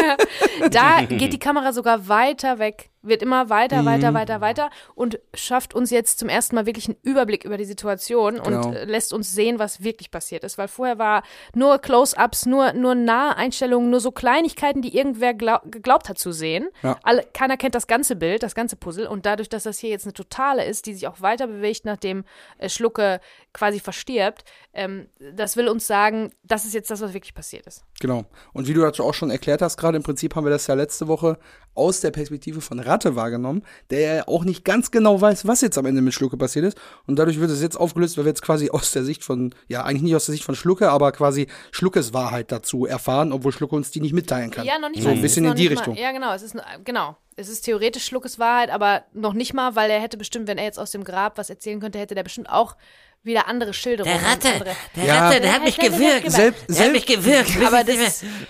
[0.70, 3.86] da geht die Kamera sogar weiter weg, wird immer weiter, Mhm.
[3.86, 7.64] weiter, weiter, weiter und schafft uns jetzt zum ersten Mal wirklich einen Überblick über die
[7.64, 8.68] Situation Genau.
[8.68, 10.58] und lässt uns sehen, was wirklich passiert ist.
[10.58, 11.22] Weil vorher war
[11.54, 16.68] nur Close-ups, nur, nur Naheinstellungen, nur so Kleinigkeiten, die irgendwer glaub, geglaubt hat zu sehen.
[16.82, 16.98] Ja.
[17.02, 19.06] Alle, keiner kennt das ganze Bild, das ganze Puzzle.
[19.06, 22.24] Und dadurch, dass das hier jetzt eine totale ist, die sich auch weiter bewegt, nachdem
[22.58, 23.20] äh, Schlucke
[23.52, 27.84] quasi verstirbt, ähm, das will uns sagen, das ist jetzt das, was wirklich passiert ist.
[28.00, 28.24] Genau.
[28.52, 30.74] Und wie du das auch schon erklärt hast, gerade im Prinzip haben wir das ja
[30.74, 31.38] letzte Woche
[31.74, 35.78] aus der Perspektive von Ratte wahrgenommen, der ja auch nicht ganz genau weiß, was jetzt
[35.78, 36.78] am Ende mit Schlucke passiert ist.
[37.06, 39.82] Und dadurch wird es jetzt aufgelöst, weil wir jetzt quasi aus der Sicht von, ja,
[39.82, 43.74] eigentlich nicht aus der Sicht von Schlucke, aber quasi Schluckes Wahrheit dazu erfahren, obwohl Schlucke
[43.74, 44.66] uns die nicht mitteilen kann.
[44.66, 45.12] Ja, noch nicht So mal.
[45.12, 45.94] ein Es bisschen in die Richtung.
[45.94, 46.34] Mal, ja, genau.
[46.34, 47.16] Es ist, genau.
[47.34, 50.64] Es ist theoretisch Schluckes Wahrheit, aber noch nicht mal, weil er hätte bestimmt, wenn er
[50.64, 52.76] jetzt aus dem Grab was erzählen könnte, hätte der bestimmt auch
[53.24, 54.18] wieder andere Schilderungen.
[54.18, 54.70] Der Ratte, Andere.
[54.96, 55.28] der Ja.
[55.28, 56.30] Ratte, der hat mich gewürgt.
[56.30, 57.50] Selbst, Der hat mich gewürgt.
[57.64, 57.96] Aber das,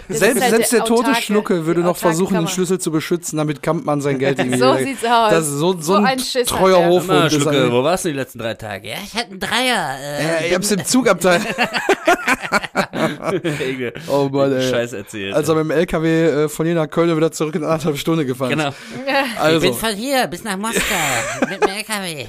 [0.09, 2.53] das selbst, halt selbst der tote Schlucke würde noch versuchen, den Kamera.
[2.55, 5.31] Schlüssel zu beschützen, damit Kampmann sein Geld irgendwie So sieht's aus.
[5.31, 6.87] Das ist so, so, So ein, ein Schiss treuer.
[6.87, 7.09] Hofhund.
[7.45, 7.71] Mal, er.
[7.73, 8.89] wo warst du die letzten drei Tage?
[8.89, 9.99] Ja, ich hatte einen Dreier.
[10.01, 11.41] Äh, Ja, ich hab's im Zugabteil.
[14.09, 14.71] Oh Mann, ey.
[14.71, 15.35] Scheiß erzählt.
[15.35, 18.51] Also mit dem LKW äh, von hier nach Köln wieder zurück in anderthalb Stunden gefahren.
[18.51, 18.69] genau.
[18.97, 20.81] ich bin Also, von hier bis nach Moskau
[21.49, 22.27] mit dem LKW.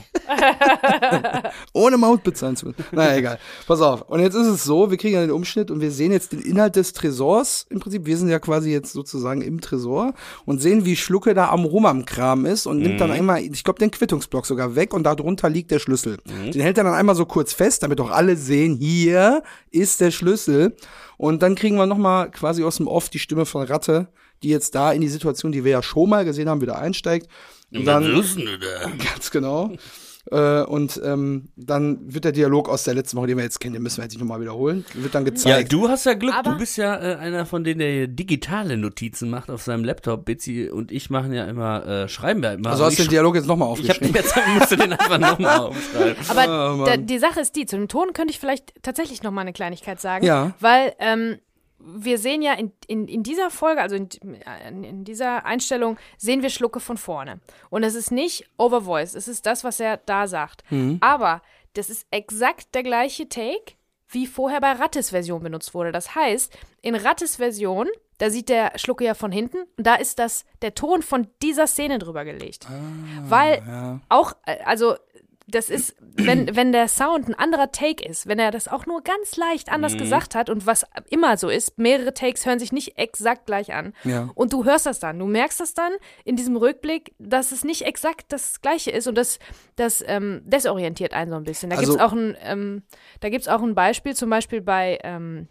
[1.73, 2.83] ohne Maut Schritt sein zu müssen.
[2.91, 3.39] Naja, egal.
[3.67, 4.01] Pass auf.
[4.09, 6.41] Und jetzt ist es so, wir kriegen ja den Umschnitt und wir sehen jetzt den
[6.41, 7.65] Inhalt des Tresors.
[7.69, 10.13] Im Prinzip, wir sind ja quasi jetzt sozusagen im Tresor
[10.45, 13.63] und sehen, wie Schlucke da am Rum am Kram ist und nimmt dann einmal, ich
[13.63, 16.17] glaube, den Quittungsblock sogar weg und darunter liegt der Schlüssel.
[16.25, 20.11] Den hält er dann einmal so kurz fest, damit auch alle sehen, hier ist der
[20.11, 20.75] Schlüssel.
[21.17, 24.07] Und dann kriegen wir nochmal quasi aus dem Off die Stimme von Ratte,
[24.41, 27.27] die jetzt da in die Situation, die wir ja schon mal gesehen haben, wieder einsteigt.
[27.71, 28.91] Und dann, wissen wir da.
[29.13, 29.71] Ganz genau.
[30.31, 33.73] Äh, und ähm, dann wird der Dialog aus der letzten Woche, den wir jetzt kennen,
[33.73, 35.73] den müssen wir jetzt nicht nochmal wiederholen, wird dann Ja, gezeigt.
[35.73, 36.33] du hast ja Glück.
[36.33, 40.23] Aber- du bist ja äh, einer von denen, der digitale Notizen macht auf seinem Laptop.
[40.23, 42.69] Bitsy und ich machen ja immer, äh, schreiben wir immer.
[42.69, 44.15] also hast du den Dialog jetzt nochmal ich hab aufgeschrieben.
[44.15, 46.15] jetzt musst du den einfach nochmal aufschreiben.
[46.29, 49.31] Aber Oh, da, die Sache ist die, zu dem Ton könnte ich vielleicht tatsächlich noch
[49.31, 50.25] mal eine Kleinigkeit sagen.
[50.25, 50.53] Ja.
[50.61, 51.37] Weil ähm,
[51.85, 54.09] wir sehen ja in, in, in dieser Folge, also in,
[54.83, 57.39] in, dieser Einstellung, sehen wir Schlucke von vorne.
[57.69, 60.63] Und es ist nicht Overvoice, es ist das, was er da sagt.
[60.71, 60.97] Mhm.
[61.01, 61.41] Aber
[61.73, 63.73] das ist exakt der gleiche Take,
[64.07, 65.91] wie vorher bei Rattes Version benutzt wurde.
[65.91, 67.87] Das heißt, in Rattes Version,
[68.19, 71.67] da sieht der Schlucke ja von hinten und da ist das der Ton von dieser
[71.67, 72.67] Szene drüber gelegt.
[73.23, 74.95] Weil auch, äh, also
[75.47, 79.01] das ist, wenn, wenn der Sound ein anderer Take ist, wenn er das auch nur
[79.01, 82.97] ganz leicht anders gesagt hat und was immer so ist, mehrere Takes hören sich nicht
[82.97, 83.93] exakt gleich an.
[84.05, 84.29] Ja.
[84.35, 85.91] Und du hörst das dann, du merkst das dann
[86.23, 89.37] in diesem Rückblick, dass es nicht exakt das Gleiche ist und das,
[89.75, 91.69] das ähm, desorientiert einen so ein bisschen.
[91.69, 92.83] Da Also- gibt's auch ein, ähm,
[93.19, 95.49] da gibt's auch ein Beispiel, zum Beispiel bei, ähm,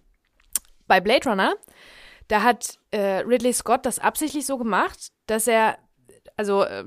[0.86, 1.54] bei Blade Runner.
[2.28, 5.76] Da hat äh, Ridley Scott das absichtlich so gemacht, dass er
[6.42, 6.84] also äh,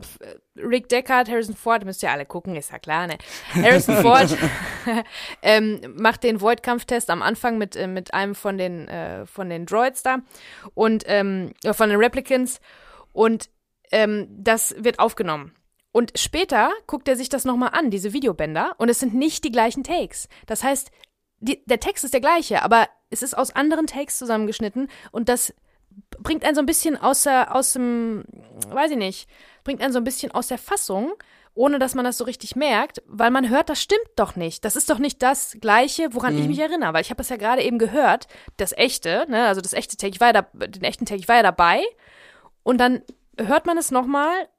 [0.57, 3.17] Rick Deckard, Harrison Ford, müsst ihr alle gucken, ist ja klar, ne?
[3.53, 4.37] Harrison Ford
[5.41, 9.65] ähm, macht den Void-Kampftest am Anfang mit, äh, mit einem von den, äh, von den
[9.65, 10.17] Droids da
[10.73, 12.59] und ähm, äh, von den Replicants
[13.13, 13.49] und
[13.91, 15.55] ähm, das wird aufgenommen.
[15.93, 19.51] Und später guckt er sich das nochmal an, diese Videobänder, und es sind nicht die
[19.51, 20.27] gleichen Takes.
[20.45, 20.91] Das heißt,
[21.39, 25.53] die, der Text ist der gleiche, aber es ist aus anderen Takes zusammengeschnitten und das
[26.19, 28.23] bringt einen so ein bisschen aus, der, aus dem,
[28.69, 29.29] weiß ich nicht,
[29.63, 31.13] bringt einen so ein bisschen aus der Fassung,
[31.53, 34.65] ohne dass man das so richtig merkt, weil man hört, das stimmt doch nicht.
[34.65, 37.37] Das ist doch nicht das Gleiche, woran ich mich erinnere, weil ich habe das ja
[37.37, 40.83] gerade eben gehört, das echte, ne, also das echte Take, ich war ja da, den
[40.83, 41.81] echten Take, ich war ja dabei
[42.63, 43.01] und dann
[43.37, 44.49] hört man es nochmal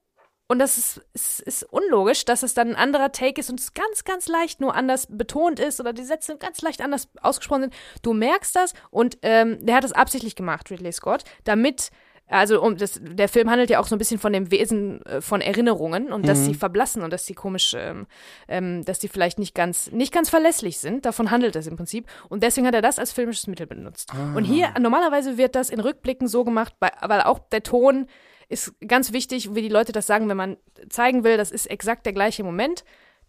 [0.48, 3.74] und das ist, ist, ist unlogisch, dass es dann ein anderer Take ist und es
[3.74, 7.74] ganz, ganz leicht nur anders betont ist oder die Sätze ganz leicht anders ausgesprochen sind.
[8.02, 11.90] Du merkst das und ähm, der hat das absichtlich gemacht, Ridley Scott, damit,
[12.28, 15.20] also um das, der Film handelt ja auch so ein bisschen von dem Wesen äh,
[15.20, 18.06] von Erinnerungen und dass sie verblassen und dass sie komisch, ähm,
[18.46, 21.06] ähm, dass die vielleicht nicht ganz, nicht ganz verlässlich sind.
[21.06, 22.06] Davon handelt es im Prinzip.
[22.28, 24.12] Und deswegen hat er das als filmisches Mittel benutzt.
[24.35, 28.06] Und hier, normalerweise wird das in Rückblicken so gemacht, weil auch der Ton
[28.48, 30.56] ist ganz wichtig, wie die Leute das sagen, wenn man
[30.88, 32.85] zeigen will, das ist exakt der gleiche Moment,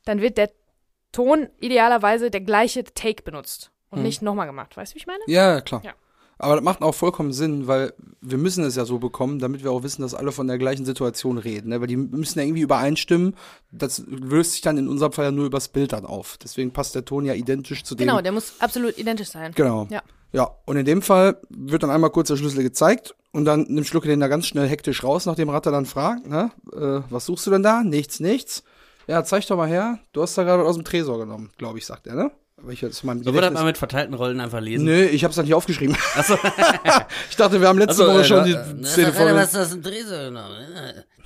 [0.05, 0.51] dann wird der
[1.11, 4.75] Ton idealerweise der gleiche Take benutzt und nicht nochmal gemacht.
[4.75, 5.23] Weißt du, wie ich meine?
[5.27, 5.81] Ja, klar.
[5.83, 5.93] Ja.
[6.39, 9.71] Aber das macht auch vollkommen Sinn, weil wir müssen es ja so bekommen, damit wir
[9.71, 11.69] auch wissen, dass alle von der gleichen Situation reden.
[11.69, 11.81] Ne?
[11.81, 13.35] Weil die müssen ja irgendwie übereinstimmen.
[13.71, 16.37] Das löst sich dann in unserem Fall ja nur übers Bild dann auf.
[16.37, 18.07] Deswegen passt der Ton ja identisch zu dem.
[18.07, 19.51] Genau, der muss absolut identisch sein.
[19.55, 19.87] Genau.
[19.89, 20.03] Ja.
[20.33, 23.85] Ja, und in dem Fall wird dann einmal kurz der Schlüssel gezeigt und dann nimmt
[23.85, 27.45] Schlucke den da ganz schnell hektisch raus, nachdem Ratter dann fragt, ne, äh, was suchst
[27.45, 27.83] du denn da?
[27.83, 28.63] Nichts, nichts.
[29.05, 29.99] Ja, zeig doch mal her.
[30.11, 32.31] Du hast da gerade was aus dem Tresor genommen, glaube ich, sagt er, ne?
[32.59, 34.85] Aber ich jetzt mein Sollen wir das Gedächtnis- mal mit verteilten Rollen einfach lesen?
[34.85, 35.95] Nö, ich hab's dann nicht aufgeschrieben.
[37.29, 39.29] ich dachte, wir haben letzte Achso, Woche äh, schon die äh, Szene das hat er
[39.29, 39.35] vor.
[39.35, 40.55] was aus dem Tresor genommen.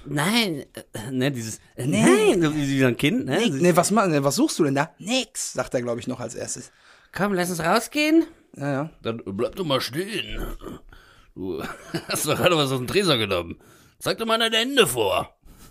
[0.06, 3.40] Nein, äh, ne, dieses, äh, nein, so wie so ein Kind, ne?
[3.50, 4.90] Nee, was, nee, was suchst du denn da?
[5.00, 6.72] Nix, sagt er, glaube ich, noch als erstes.
[7.16, 8.26] Komm, lass uns rausgehen.
[8.58, 8.90] Ja, ja.
[9.02, 10.46] Dann bleib doch mal stehen.
[11.36, 11.62] Du
[12.10, 13.60] hast doch gerade was aus dem Tresor genommen.
[14.00, 15.30] Zeig doch mal deine Hände vor.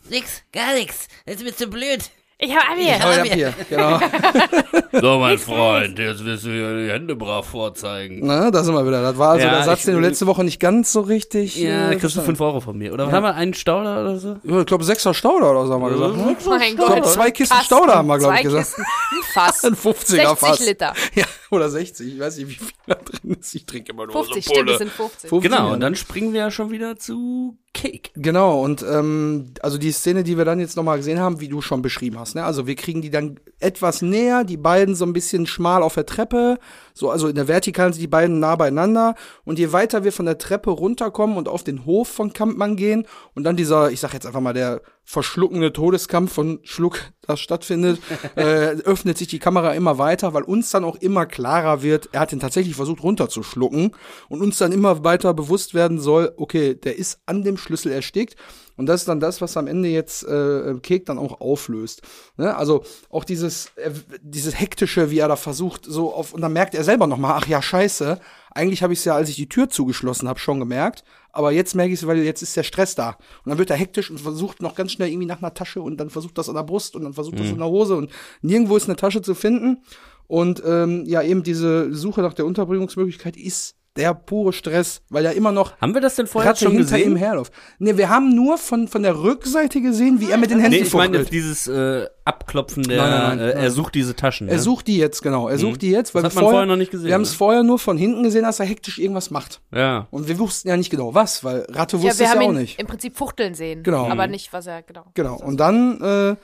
[0.09, 1.09] Nix, gar nix.
[1.27, 1.99] Jetzt bist du blöd.
[2.43, 2.83] Ich habe Abi.
[2.83, 4.01] Oh, ja, hier, genau.
[4.93, 8.21] So, mein Freund, jetzt wirst du hier die Hände brav vorzeigen.
[8.23, 9.03] Na, da sind wir wieder.
[9.03, 11.57] Das war also Ja, der Satz, ich- den du letzte Woche nicht ganz so richtig.
[11.57, 12.93] Ja, äh, da kriegst du 5 Euro von mir.
[12.95, 14.37] Oder haben wir einen Stauder oder so?
[14.43, 16.17] Ja, ich glaube, sechser Stauder oder so haben wir gesagt.
[16.17, 16.37] Ne?
[16.49, 17.07] Mein Ich glaube, Gott.
[17.13, 18.65] zwei Kisten Kasten, Stauder haben wir, glaube ich, gesagt.
[18.67, 19.65] Kisten, ein Fass.
[19.65, 20.61] Ein 50er 60 Fass.
[20.67, 20.95] Liter.
[21.15, 22.15] Ja, oder 60.
[22.15, 23.55] Ich weiß nicht, wie viel da drin ist.
[23.55, 24.73] Ich trinke immer nur 50, so stimmt, Pulle.
[24.73, 25.31] es sind 50.
[25.31, 28.11] 50, Genau, und dann springen wir ja schon wieder zu Cake.
[28.15, 31.61] Genau, und ähm, also die Szene, die wir dann jetzt nochmal gesehen haben, wie du
[31.61, 32.45] schon beschrieben hast, ne?
[32.45, 36.07] Also wir kriegen die dann etwas näher, die beiden so ein bisschen schmal auf der
[36.07, 36.59] Treppe,
[36.95, 39.15] so, also in der Vertikalen sind die beiden nah beieinander.
[39.45, 43.07] Und je weiter wir von der Treppe runterkommen und auf den Hof von Kampmann gehen
[43.35, 48.01] und dann dieser, ich sag jetzt einfach mal, der verschluckende Todeskampf von Schluck da stattfindet,
[48.37, 52.21] äh, öffnet sich die Kamera immer weiter, weil uns dann auch immer klarer wird, er
[52.21, 53.91] hat ihn tatsächlich versucht runterzuschlucken
[54.29, 58.37] und uns dann immer weiter bewusst werden soll, okay, der ist an dem Schlüssel erstickt
[58.81, 62.01] und das ist dann das, was am Ende jetzt äh, Kek dann auch auflöst.
[62.39, 62.57] Ne?
[62.57, 63.91] Also auch dieses, äh,
[64.23, 67.47] dieses hektische, wie er da versucht, so auf, und dann merkt er selber nochmal, ach
[67.47, 68.19] ja, scheiße,
[68.53, 71.75] eigentlich habe ich es ja, als ich die Tür zugeschlossen habe, schon gemerkt, aber jetzt
[71.75, 73.19] merke ich es, weil jetzt ist der Stress da.
[73.45, 75.99] Und dann wird er hektisch und versucht noch ganz schnell irgendwie nach einer Tasche und
[75.99, 78.79] dann versucht das an der Brust und dann versucht das in der Hose und nirgendwo
[78.79, 79.83] ist eine Tasche zu finden.
[80.27, 85.33] Und ähm, ja, eben diese Suche nach der Unterbringungsmöglichkeit ist der pure Stress, weil er
[85.33, 87.13] immer noch Haben wir das denn vorher Ratte schon hinter gesehen?
[87.13, 87.53] ihm herläuft.
[87.81, 90.85] Nee, wir haben nur von, von der Rückseite gesehen, wie er mit den Händen Nee,
[90.87, 93.65] ich meine dieses äh, Abklopfen der, Nein, nein, nein, äh, nein.
[93.65, 94.49] er sucht diese Taschen.
[94.49, 94.61] Er ja?
[94.61, 95.49] sucht die jetzt, genau.
[95.49, 97.23] Er sucht die jetzt, weil Das wir hat man vorher noch nicht gesehen, Wir haben
[97.23, 97.37] es ne?
[97.39, 99.61] vorher nur von hinten gesehen, dass er hektisch irgendwas macht.
[99.75, 100.07] Ja.
[100.13, 102.47] Und wir wussten ja nicht genau was, weil Ratte Ja, wusste wir es haben ja
[102.47, 102.79] auch ihn nicht.
[102.79, 103.83] im Prinzip fuchteln sehen.
[103.83, 104.09] Genau.
[104.09, 105.05] Aber nicht, was er, genau.
[105.15, 105.37] Genau.
[105.37, 106.37] Und dann äh,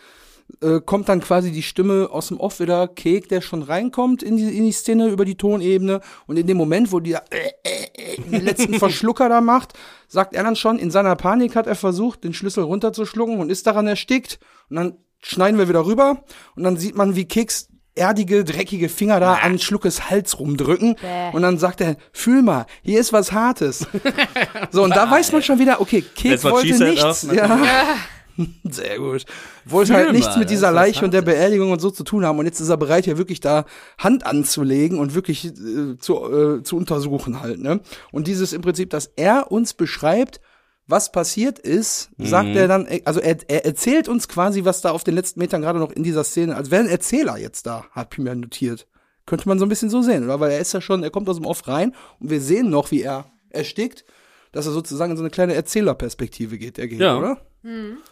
[0.61, 4.37] äh, kommt dann quasi die Stimme aus dem Off wieder, Kek, der schon reinkommt in
[4.37, 6.00] die, in die Szene über die Tonebene.
[6.26, 9.74] Und in dem Moment, wo die da, äh, äh, äh, den letzten Verschlucker da macht,
[10.09, 13.66] sagt er dann schon, in seiner Panik hat er versucht, den Schlüssel runterzuschlucken und ist
[13.66, 14.38] daran erstickt.
[14.70, 19.20] Und dann schneiden wir wieder rüber und dann sieht man, wie Keks erdige, dreckige Finger
[19.20, 20.96] da an Schluckes Hals rumdrücken.
[20.96, 21.30] Bäh.
[21.32, 23.87] Und dann sagt er, fühl mal, hier ist was Hartes.
[24.70, 27.04] so, und da weiß man schon wieder, okay, Kek That's what she wollte nichts.
[27.04, 27.37] auch, ne?
[27.37, 27.59] Ja.
[28.64, 29.25] Sehr gut.
[29.64, 32.25] Wollte Fühl halt nichts mal, mit dieser Leiche und der Beerdigung und so zu tun
[32.25, 32.38] haben.
[32.38, 33.64] Und jetzt ist er bereit, ja wirklich da
[33.99, 37.61] Hand anzulegen und wirklich äh, zu, äh, zu untersuchen halt.
[37.61, 37.81] Ne?
[38.12, 40.40] Und dieses im Prinzip, dass er uns beschreibt,
[40.88, 42.57] was passiert ist, sagt Mhm.
[42.57, 45.62] er dann, äh, also er, er erzählt uns quasi, was da auf den letzten Metern
[45.62, 48.87] gerade noch in dieser Szene, als wäre ein Erzähler jetzt da, hat mir notiert.
[49.27, 50.38] Könnte man so ein bisschen so sehen, oder?
[50.38, 52.92] Weil er ist ja schon, er kommt aus dem Off rein und wir sehen noch,
[52.92, 54.05] wie er erstickt,
[54.53, 57.18] dass er sozusagen in so eine kleine Erzählerperspektive geht, der geht, Ja.
[57.18, 57.38] oder?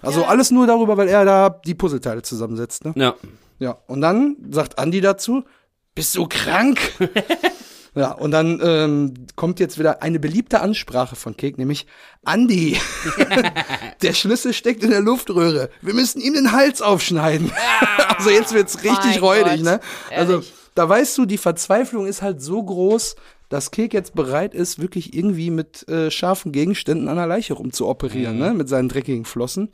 [0.03, 2.93] Also alles nur darüber, weil er da die Puzzleteile zusammensetzt, ne?
[2.97, 3.15] Ja.
[3.59, 3.79] Ja.
[3.87, 5.45] Und dann sagt Andi dazu,
[5.95, 6.81] bist du krank?
[7.95, 11.87] ja, und dann ähm, kommt jetzt wieder eine beliebte Ansprache von Kek, nämlich
[12.25, 12.79] Andi,
[14.03, 15.71] der Schlüssel steckt in der Luftröhre.
[15.83, 17.53] Wir müssen ihm den Hals aufschneiden.
[18.17, 19.81] also jetzt wird's richtig räudig, ne?
[20.11, 20.43] Also
[20.75, 23.15] da weißt du, die Verzweiflung ist halt so groß,
[23.55, 28.37] dass Kek jetzt bereit ist, wirklich irgendwie mit äh, scharfen Gegenständen an der Leiche rumzuoperieren,
[28.37, 28.53] ne?
[28.53, 29.71] Mit seinen dreckigen Flossen.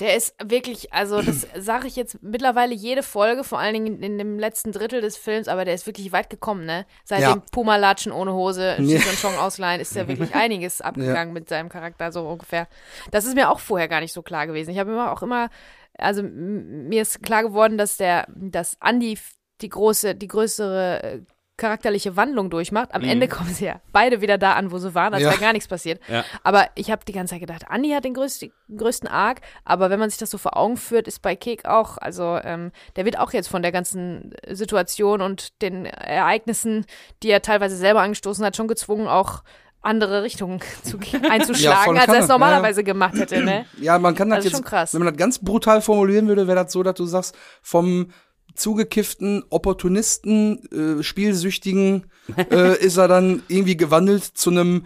[0.00, 4.18] Der ist wirklich, also das sage ich jetzt mittlerweile jede Folge, vor allen Dingen in
[4.18, 6.86] dem letzten Drittel des Films, aber der ist wirklich weit gekommen, ne?
[7.04, 7.34] Seit Ja.
[7.34, 8.98] dem Puma-Latschen ohne Hose, Ja.
[8.98, 12.66] Cheech und Chong ausleihen, ist ja wirklich einiges abgegangen mit seinem Charakter, so ungefähr.
[13.12, 14.70] Das ist mir auch vorher gar nicht so klar gewesen.
[14.70, 15.50] Ich habe immer auch immer,
[15.96, 19.16] also mir ist klar geworden, dass der, dass Andy
[19.60, 21.20] die große, die größere äh,
[21.60, 22.94] charakterliche Wandlung durchmacht.
[22.94, 25.30] Am Ende kommen sie ja beide wieder da an, wo sie waren, als Ja.
[25.30, 26.00] wäre gar nichts passiert.
[26.08, 26.24] Ja.
[26.42, 30.00] Aber ich habe die ganze Zeit gedacht, Andi hat den größten, größten Arc, aber wenn
[30.00, 33.18] man sich das so vor Augen führt, ist bei Kek auch, also ähm, der wird
[33.18, 36.86] auch jetzt von der ganzen Situation und den Ereignissen,
[37.22, 39.42] die er teilweise selber angestoßen hat, schon gezwungen, auch
[39.82, 43.66] andere Richtungen zu, einzuschlagen, voll als er es er, normalerweise gemacht hätte, ne?
[43.78, 44.94] Ja, man kann das, ist jetzt, schon krass.
[44.94, 48.10] wenn man das ganz brutal formulieren würde, wäre das so, dass du sagst, vom
[48.54, 52.04] zugekifften Opportunisten, äh, Spielsüchtigen,
[52.50, 54.84] äh, ist er dann irgendwie gewandelt zu einem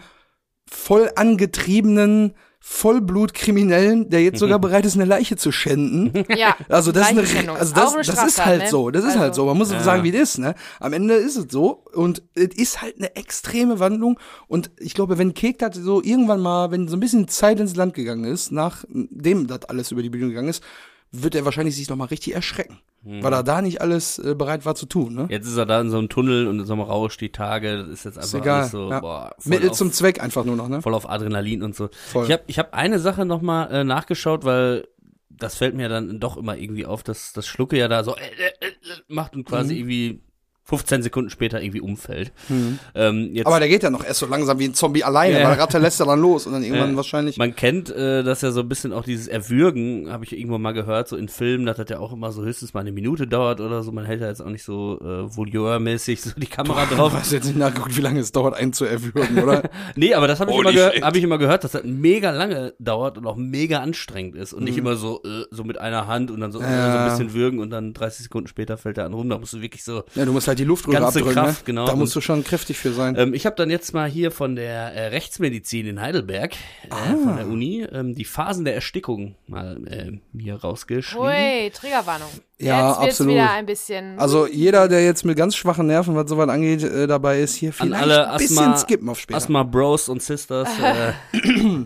[0.69, 2.33] voll angetriebenen
[2.67, 6.25] Vollblutkriminellen, der jetzt sogar bereit ist, eine Leiche zu schänden.
[6.35, 8.69] Ja, Also das ist, eine, also das, eine das ist halt ne?
[8.69, 9.45] so, das ist Also- halt so.
[9.45, 9.83] Man muss Ja.
[9.83, 10.55] sagen, wie das ist, ne?
[10.79, 15.17] Am Ende ist es so und es ist halt eine extreme Wandlung und ich glaube,
[15.17, 18.51] wenn Kek das so irgendwann mal, wenn so ein bisschen Zeit ins Land gegangen ist,
[18.51, 20.63] nachdem das alles über die Bühne gegangen ist,
[21.11, 23.23] wird er wahrscheinlich sich noch mal richtig erschrecken, Mhm.
[23.23, 25.27] weil er da nicht alles äh, bereit war zu tun, ne?
[25.29, 27.77] Jetzt ist er da in so einem Tunnel und in so einem Rausch die Tage.
[27.77, 28.67] Das ist jetzt einfach Ist egal.
[28.69, 28.99] so, ja.
[28.99, 30.81] boah, Mittel auf, zum Zweck einfach nur noch, ne?
[30.81, 31.89] voll auf Adrenalin und so.
[32.11, 32.25] Voll.
[32.25, 34.87] Ich habe ich hab eine Sache noch mal äh, nachgeschaut, weil
[35.29, 38.19] das fällt mir dann doch immer irgendwie auf, dass das Schlucke ja da so äh,
[38.19, 38.71] äh, äh,
[39.07, 39.79] macht und quasi Mhm.
[39.79, 40.21] irgendwie
[40.67, 42.31] 15 Sekunden später irgendwie umfällt.
[42.95, 45.49] Ähm, jetzt, Aber der geht ja noch erst so langsam wie ein Zombie alleine, Ja.
[45.49, 46.95] weil Ratte lässt er dann los und dann irgendwann Ja.
[46.97, 47.37] wahrscheinlich.
[47.37, 50.71] man kennt äh, das ja so ein bisschen auch dieses Erwürgen, habe ich irgendwo mal
[50.73, 53.61] gehört, so in Filmen, dass das ja auch immer so höchstens mal eine Minute dauert
[53.61, 53.91] oder so.
[53.91, 57.13] Man hält ja jetzt auch nicht so äh, voyeurmäßig so die Kamera Ich drauf.
[57.13, 59.63] weiß jetzt nicht nachgeguckt, wie lange es dauert, einen zu erwürgen, oder?
[59.95, 60.71] Nee, aber das habe ich, immer
[61.05, 64.61] hab ich immer gehört, dass das mega lange dauert und auch mega anstrengend ist und
[64.61, 64.65] Mhm.
[64.65, 67.03] nicht immer so äh, so mit einer Hand und dann so, äh, so Ja.
[67.05, 69.29] ein bisschen würgen und dann 30 Sekunden später fällt er an rum.
[69.29, 70.03] Da musst du wirklich so.
[70.15, 71.65] Ja, du musst halt die Luftröhre Ganze abdrücken, Kraft, ne?
[71.65, 71.85] genau.
[71.85, 73.15] Da musst du schon kräftig für sein.
[73.17, 77.37] Ähm, ich habe dann jetzt mal hier von der äh, Rechtsmedizin in Heidelberg, äh, von
[77.37, 81.27] der Uni, ähm, die Phasen der Erstickung mal äh, hier rausgeschrieben.
[81.27, 82.29] Hui, Triggerwarnung.
[82.57, 83.33] Ja, Jetzt absolut.
[83.33, 84.17] wieder ein bisschen.
[84.17, 87.73] Also jeder, der jetzt mit ganz schwachen Nerven, was sowas angeht, äh, dabei ist, hier
[87.73, 89.37] vielleicht alle ein bisschen Asthma, skippen auf später.
[89.37, 91.11] Asthma Bros und Sisters, äh,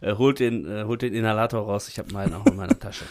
[0.00, 1.88] äh, holt, den, äh, holt den Inhalator raus.
[1.88, 3.04] Ich habe meinen auch in meiner Tasche.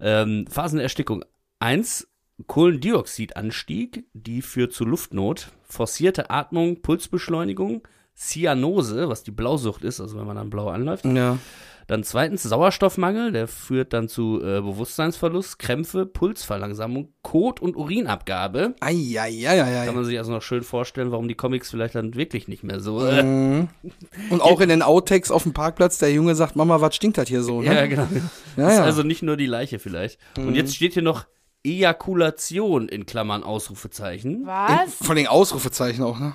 [0.00, 1.24] Ähm, Phasen der Erstickung.
[1.58, 2.06] Eins,
[2.46, 10.26] Kohlendioxidanstieg, die führt zu Luftnot, forcierte Atmung, Pulsbeschleunigung, Cyanose, was die Blausucht ist, also wenn
[10.26, 11.04] man dann blau anläuft.
[11.04, 11.38] Ja.
[11.86, 18.74] Dann zweitens Sauerstoffmangel, der führt dann zu äh, Bewusstseinsverlust, Krämpfe, Pulsverlangsamung, Kot- und Urinabgabe.
[18.80, 19.84] Eieieiei.
[19.84, 22.80] Kann man sich also noch schön vorstellen, warum die Comics vielleicht dann wirklich nicht mehr
[22.80, 23.04] so.
[23.04, 23.68] Äh, Mhm.
[24.30, 27.28] Und auch in den Outtakes auf dem Parkplatz, der Junge sagt, Mama, was stinkt das
[27.28, 27.60] hier so?
[27.60, 27.74] Ne?
[27.74, 28.06] ja, genau.
[28.56, 28.84] ja, Ist ja.
[28.84, 30.18] also nicht nur die Leiche vielleicht.
[30.38, 31.26] Und jetzt steht hier noch
[31.64, 34.46] Ejakulation in Klammern Ausrufezeichen.
[34.46, 34.94] Was?
[35.02, 36.34] Von den Ausrufezeichen auch, ne?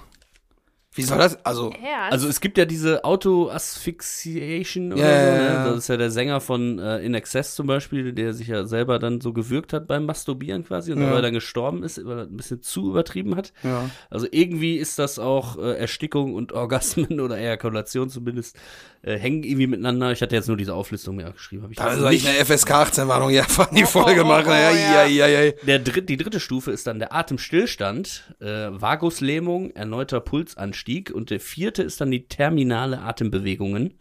[0.96, 1.44] Wie soll das?
[1.46, 1.72] Also?
[2.10, 5.44] Also es gibt ja diese Auto-Asphyxiation oder Ja, so, ja, ne?
[5.54, 5.66] ja.
[5.70, 9.00] Das ist ja der Sänger von äh, In Excess zum Beispiel, der sich ja selber
[9.00, 11.10] dann so gewürgt hat beim Masturbieren quasi und Ja.
[11.10, 13.54] dabei dann gestorben ist, weil er ein bisschen zu übertrieben hat.
[13.64, 13.90] ja.
[14.10, 18.58] Also irgendwie ist das auch äh, Erstickung und Orgasmen oder Ejakulation zumindest
[19.04, 20.12] äh, hängen irgendwie miteinander.
[20.12, 21.64] Ich hatte jetzt nur diese Auflistung mir geschrieben.
[21.64, 22.36] Hab ich Da also soll ich nicht.
[22.36, 24.48] eine FSK 18-Warnung hier von die Oh, Folge oh, machen.
[24.50, 25.06] oh, Ja, ja.
[25.06, 25.52] ja, ja, ja.
[25.66, 31.40] Der dritt, die dritte Stufe ist dann der Atemstillstand, äh, Vaguslähmung, erneuter Pulsanstieg und der
[31.40, 33.94] vierte ist dann die terminale Atembewegungen.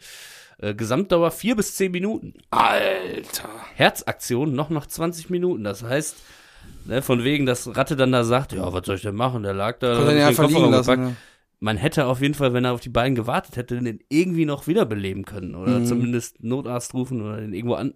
[0.58, 2.34] Äh, Gesamtdauer vier bis zehn Minuten.
[2.50, 3.48] Alter.
[3.74, 5.64] Herzaktion noch nach 20 Minuten.
[5.64, 6.16] Das heißt,
[6.86, 9.42] ne, von wegen, dass Ratte dann da sagt, ja, was soll ich denn machen?
[9.42, 11.00] Der lag da, Kann ich ja den lassen.
[11.00, 11.16] Ne?
[11.60, 14.66] Man hätte auf jeden Fall, wenn er auf die beiden gewartet hätte, den irgendwie noch
[14.68, 15.86] wiederbeleben können oder Mhm.
[15.86, 17.94] zumindest Notarzt rufen oder den irgendwo an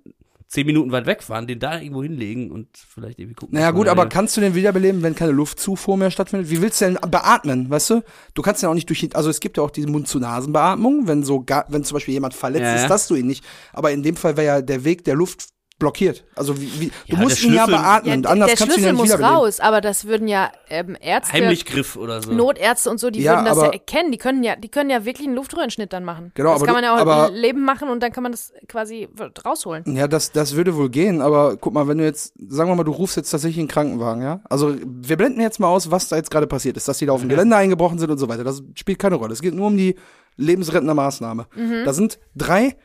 [0.53, 3.55] zehn Minuten weit wegfahren, den da irgendwo hinlegen und vielleicht irgendwie gucken.
[3.55, 6.51] Naja gut, aber kannst du den wiederbeleben, wenn keine Luftzufuhr mehr stattfindet?
[6.51, 8.03] Wie willst du denn beatmen, weißt du?
[8.35, 11.43] Du kannst ja auch nicht durch, also es gibt ja auch diese Mund-zu-Nasen-Beatmung, wenn so,
[11.43, 13.43] gar, wenn zum Beispiel jemand verletzt Ja, ist, dass du ihn nicht.
[13.73, 15.49] Aber in dem Fall wäre ja der Weg der Luft
[15.83, 16.25] blockiert.
[16.37, 18.65] Also wie, wie du Ja, musst ihn ja Schlüssel- beatmen, ja, anders der kannst du
[18.65, 22.33] ihn Schlüssel ja nicht muss raus, aber das würden ja ähm, Ärzte, Heimlichgriff oder so.
[22.33, 24.13] Notärzte und so, die Ja, würden das ja erkennen.
[24.13, 26.31] Die können ja, die können ja wirklich einen Luftröhrenschnitt dann machen.
[26.35, 28.33] Genau, das aber kann man ja auch aber- im Leben machen und dann kann man
[28.33, 29.09] das quasi
[29.45, 29.85] rausholen.
[29.97, 32.85] Ja, das, das würde wohl gehen, aber guck mal, wenn du jetzt, sagen wir mal,
[32.85, 34.41] du rufst jetzt tatsächlich einen Krankenwagen, ja?
[34.49, 37.13] Also, wir blenden jetzt mal aus, was da jetzt gerade passiert ist, dass die da
[37.13, 38.45] auf dem Gelände eingebrochen sind und so weiter.
[38.45, 39.33] Das spielt keine Rolle.
[39.33, 39.97] Es geht nur um die
[40.37, 41.47] lebensrettende Maßnahme.
[41.85, 42.77] Da sind drei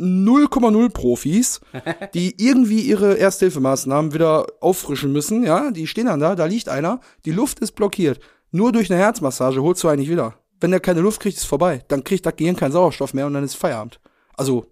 [0.00, 1.60] 0,0 Profis,
[2.14, 5.70] die irgendwie ihre Ersthilfemaßnahmen wieder auffrischen müssen, ja?
[5.70, 8.20] Die stehen dann da, da liegt einer, die Luft ist blockiert.
[8.50, 10.34] Nur durch eine Herzmassage holst du eigentlich wieder.
[10.60, 11.84] Wenn der keine Luft kriegt, ist vorbei.
[11.88, 14.00] Dann kriegt das Gehirn keinen Sauerstoff mehr und dann ist Feierabend.
[14.36, 14.66] Also,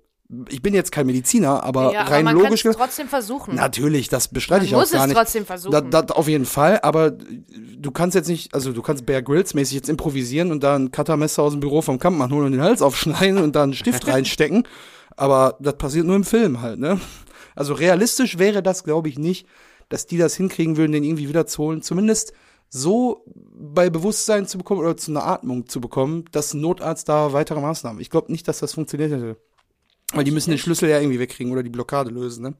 [0.50, 2.64] ich bin jetzt kein Mediziner, aber ja, aber rein man logisch.
[2.64, 3.54] es trotzdem versuchen.
[3.54, 5.16] Natürlich, das bestreite ich man auch muss gar es nicht.
[5.16, 5.90] trotzdem Das, versuchen.
[5.90, 9.74] das auf jeden Fall, aber du kannst jetzt nicht, also du kannst Bear Grylls mäßig
[9.76, 12.82] jetzt improvisieren und da ein Cuttermesser aus dem Büro vom Kampfmann holen und den Hals
[12.82, 14.64] aufschneiden und da einen Stift reinstecken.
[15.16, 17.00] Aber das passiert nur im Film halt, ne?
[17.56, 19.46] Also realistisch wäre das, glaube ich, nicht,
[19.88, 21.82] dass die das hinkriegen würden, den irgendwie wieder zu holen.
[21.82, 22.34] Zumindest
[22.68, 27.32] so bei Bewusstsein zu bekommen oder zu einer Atmung zu bekommen, dass ein Notarzt da
[27.32, 28.00] weitere Maßnahmen.
[28.00, 29.38] Ich glaube nicht, dass das funktioniert hätte.
[30.14, 32.54] Weil die müssen den Schlüssel ja irgendwie wegkriegen oder die Blockade lösen, ne?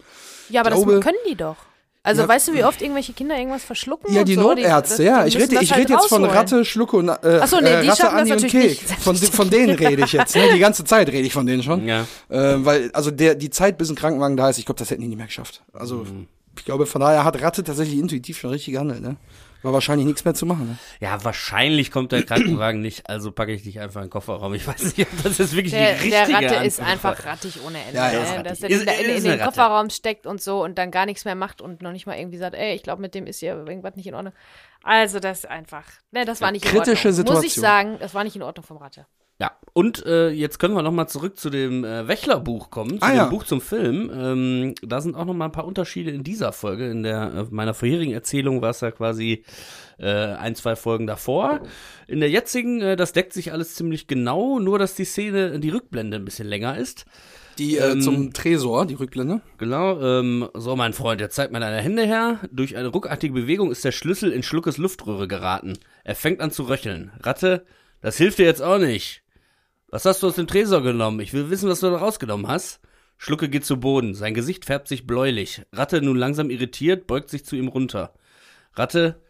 [0.51, 1.57] ja, aber glaube- das können die doch.
[2.03, 2.29] Also Ja.
[2.29, 4.13] weißt du, wie oft irgendwelche Kinder irgendwas verschlucken?
[4.15, 4.41] Ja, und die so?
[4.43, 5.23] Notärzte, die, ja.
[5.25, 6.25] die Ich rede, ich halt rede jetzt von.
[6.25, 8.79] Ratte, Schlucke und äh, Ach so, nee, äh, die Ratte, Andi und Kek.
[9.01, 10.35] Von, von denen rede ich jetzt.
[10.37, 10.45] Ne?
[10.55, 11.87] Die ganze Zeit rede ich von denen schon.
[11.87, 12.03] Ja.
[12.31, 15.03] Äh, weil, also der, die Zeit, bis ein Krankenwagen da ist, ich glaube, das hätten
[15.03, 15.63] die nicht mehr geschafft.
[15.75, 16.29] Also, Mhm.
[16.57, 19.03] ich glaube, von daher hat Ratte tatsächlich intuitiv schon richtig gehandelt.
[19.03, 19.17] Ne?
[19.63, 20.69] War wahrscheinlich nichts mehr zu machen.
[20.69, 20.79] Ne?
[21.01, 24.55] Ja, wahrscheinlich kommt der Krankenwagen nicht, also packe ich dich einfach in den Kofferraum.
[24.55, 27.25] Ich weiß nicht, ob das jetzt wirklich Der, die der richtige Ratte ist Antwort einfach
[27.25, 27.33] war.
[27.33, 27.97] rattig ohne Ende.
[27.97, 28.25] Ja, ja, ne?
[28.25, 28.45] ist rattig.
[28.45, 29.45] Dass er Ist- in, in, ist in den Ratte.
[29.45, 32.39] Kofferraum steckt und so und dann gar nichts mehr macht und noch nicht mal irgendwie
[32.39, 34.33] sagt, ey, ich glaube, mit dem ist hier irgendwas nicht in Ordnung.
[34.85, 37.35] Also das ist einfach, ne, das war nicht in Kritische Ordnung.
[37.35, 37.63] Muss ich Situation.
[37.63, 39.07] sagen, das war nicht in Ordnung vom Ratte.
[39.41, 43.07] Ja, und äh, jetzt können wir noch mal zurück zu dem äh, Wächler-Buch kommen, zu
[43.07, 43.25] Ah, dem ja.
[43.27, 44.11] Buch zum Film.
[44.13, 46.91] Ähm, da sind auch noch mal ein paar Unterschiede in dieser Folge.
[46.91, 49.45] In der äh, meiner vorherigen Erzählung war es ja quasi
[49.99, 51.61] äh, ein, zwei Folgen davor.
[52.09, 55.71] In der jetzigen, äh, das deckt sich alles ziemlich genau, nur dass die Szene, die
[55.71, 57.05] Rückblende ein bisschen länger ist.
[57.59, 59.41] Die äh, Ähm, zum Tresor, die Rückblende.
[59.59, 62.41] Genau, ähm, so mein Freund, jetzt zeigt mir deine Hände her.
[62.51, 65.79] Durch eine ruckartige Bewegung ist der Schlüssel in Schluckes Luftröhre geraten.
[66.03, 67.13] Er fängt an zu röcheln.
[67.21, 67.65] Ratte,
[68.01, 69.23] das hilft dir jetzt auch nicht.
[69.91, 71.21] Was hast du aus dem Tresor genommen?
[71.21, 72.81] Ich will wissen, was du da rausgenommen hast.
[73.17, 74.15] Schlucke geht zu Boden.
[74.15, 75.63] Sein Gesicht färbt sich bläulich.
[75.73, 78.13] Ratte, nun langsam irritiert, beugt sich zu ihm runter.
[78.75, 79.21] Ratte,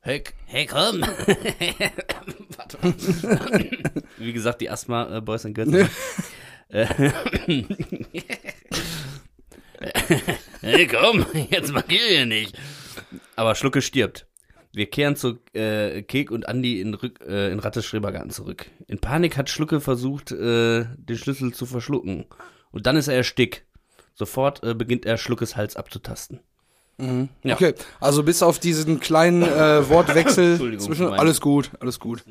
[0.00, 1.02] hey, Hey, komm.
[2.56, 2.78] Warte.
[4.16, 5.88] Wie gesagt, die Asthma-Boys and Girls.
[6.70, 6.86] Äh,
[10.60, 11.24] Hey, komm.
[11.50, 12.58] Jetzt markier hier nicht.
[13.36, 14.26] Aber Schlucke stirbt.
[14.72, 18.66] Wir kehren zu äh, Kek und Andi in, Rück, äh, in Rattes Schrebergarten zurück.
[18.86, 22.26] In Panik hat Schlucke versucht, äh, den Schlüssel zu verschlucken.
[22.70, 23.64] Und dann ist er erstickt.
[24.14, 26.40] Sofort äh, beginnt er Schluckes Hals abzutasten.
[27.44, 27.54] Ja.
[27.54, 32.24] Okay, also bis auf diesen kleinen äh, Wortwechsel Entschuldigung, zwischen alles gut, alles gut.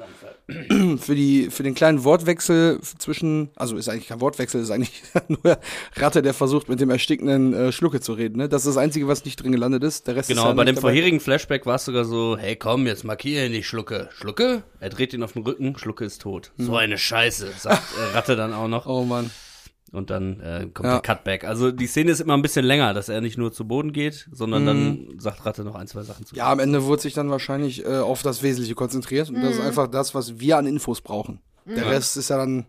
[1.00, 5.58] für die für den kleinen Wortwechsel zwischen, also ist eigentlich kein Wortwechsel, ist eigentlich nur
[5.96, 8.38] Ratte, der versucht mit dem erstickenden äh, Schlucke zu reden.
[8.40, 8.50] Ne?
[8.50, 10.06] Das ist das Einzige, was nicht drin gelandet ist.
[10.08, 10.82] Der Rest ist Genau, ja bei dem dabei.
[10.90, 14.10] vorherigen Flashback war es sogar so, hey komm, jetzt markiere ihn nicht, Schlucke.
[14.14, 14.64] Schlucke?
[14.82, 16.52] Er dreht ihn auf den Rücken, Schlucke ist tot.
[16.58, 18.86] So eine Scheiße, sagt äh, Ratte dann auch noch.
[18.86, 19.30] Oh Mann.
[19.94, 21.00] Und dann äh, kommt Ja.
[21.00, 21.44] der Cutback.
[21.46, 24.28] Also die Szene ist immer ein bisschen länger, dass er nicht nur zu Boden geht,
[24.32, 26.36] sondern dann sagt Ratte noch ein, zwei Sachen zu.
[26.36, 29.62] Ja, am Ende wurde sich dann wahrscheinlich äh, auf das Wesentliche konzentriert und das ist
[29.62, 31.40] einfach das, was wir an Infos brauchen.
[31.66, 32.66] Der Rest ist ja dann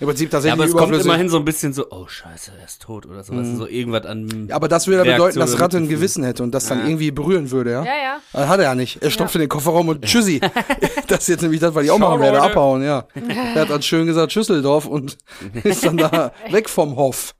[0.00, 2.64] im Prinzip Ja, tatsächlich aber es kommt immerhin so ein bisschen so, oh scheiße, er
[2.66, 3.46] ist tot oder sowas.
[3.56, 4.46] So irgendwas an.
[4.48, 5.88] Ja, aber das würde ja bedeuten, dass Ratte ein.
[5.88, 6.84] Gewissen hätte und das dann Ja.
[6.86, 7.84] irgendwie berühren würde, ja?
[7.84, 8.16] Ja, ja.
[8.32, 9.02] Das hat er ja nicht.
[9.02, 10.40] Er stopft in den Kofferraum und tschüssi.
[11.08, 12.50] das ist jetzt nämlich das, was ich auch machen werde, Leute.
[12.50, 13.06] abhauen, ja.
[13.54, 15.16] Er hat dann schön gesagt Schüsseldorf und
[15.64, 17.34] ist dann da weg vom Hof.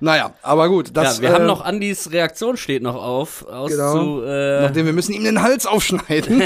[0.00, 0.90] naja, aber gut.
[0.94, 3.46] Das, ja, wir äh, haben noch Andys Reaktion steht noch auf.
[3.46, 3.92] Aus Genau.
[3.92, 6.42] zu, äh, Nachdem wir müssen ihm den Hals aufschneiden.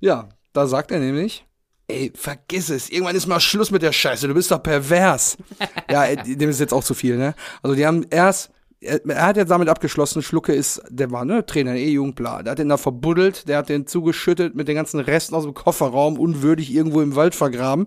[0.00, 1.44] ja, da sagt er nämlich,
[1.88, 5.36] ey, vergiss es, irgendwann ist mal Schluss mit der Scheiße, du bist doch pervers.
[5.90, 7.34] ja, ey, dem ist jetzt auch zu viel, ne?
[7.62, 11.44] Also die haben erst, er, er hat jetzt damit abgeschlossen, Schlucke ist, der war, ne,
[11.46, 12.42] Trainer, E-Jugend, bla.
[12.42, 15.54] Der hat den da verbuddelt, der hat den zugeschüttet mit den ganzen Resten aus dem
[15.54, 17.86] Kofferraum, unwürdig irgendwo im Wald vergraben.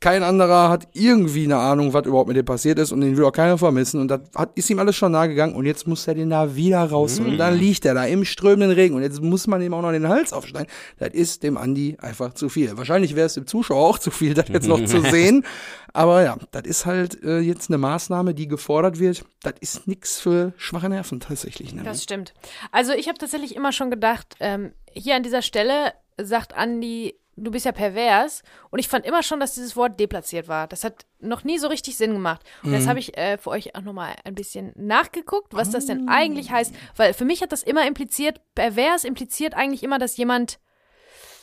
[0.00, 3.24] Kein anderer hat irgendwie eine Ahnung, was überhaupt mit dem passiert ist und den will
[3.24, 4.00] auch keiner vermissen.
[4.00, 6.56] Und das hat, ist ihm alles schon nahe gegangen und jetzt muss er den da
[6.56, 7.20] wieder raus.
[7.20, 9.92] Und dann liegt er da im strömenden Regen und jetzt muss man ihm auch noch
[9.92, 10.68] den Hals aufschneiden.
[10.98, 12.78] Das ist dem Andi einfach zu viel.
[12.78, 15.44] Wahrscheinlich wäre es dem Zuschauer auch zu viel, das jetzt noch zu sehen.
[15.92, 19.24] Aber ja, das ist halt äh, jetzt eine Maßnahme, die gefordert wird.
[19.42, 21.74] Das ist nix für schwache Nerven tatsächlich.
[21.74, 21.82] Ne?
[21.82, 22.32] Das stimmt.
[22.72, 27.50] Also ich habe tatsächlich immer schon gedacht, ähm, hier an dieser Stelle sagt Andi, du
[27.50, 28.42] bist ja pervers.
[28.70, 30.66] Und ich fand immer schon, dass dieses Wort deplatziert war.
[30.66, 32.42] Das hat noch nie so richtig Sinn gemacht.
[32.62, 36.08] Und jetzt habe ich äh, für euch auch nochmal ein bisschen nachgeguckt, was das denn
[36.08, 36.74] eigentlich heißt.
[36.96, 40.58] Weil für mich hat das immer impliziert, pervers impliziert eigentlich immer, dass jemand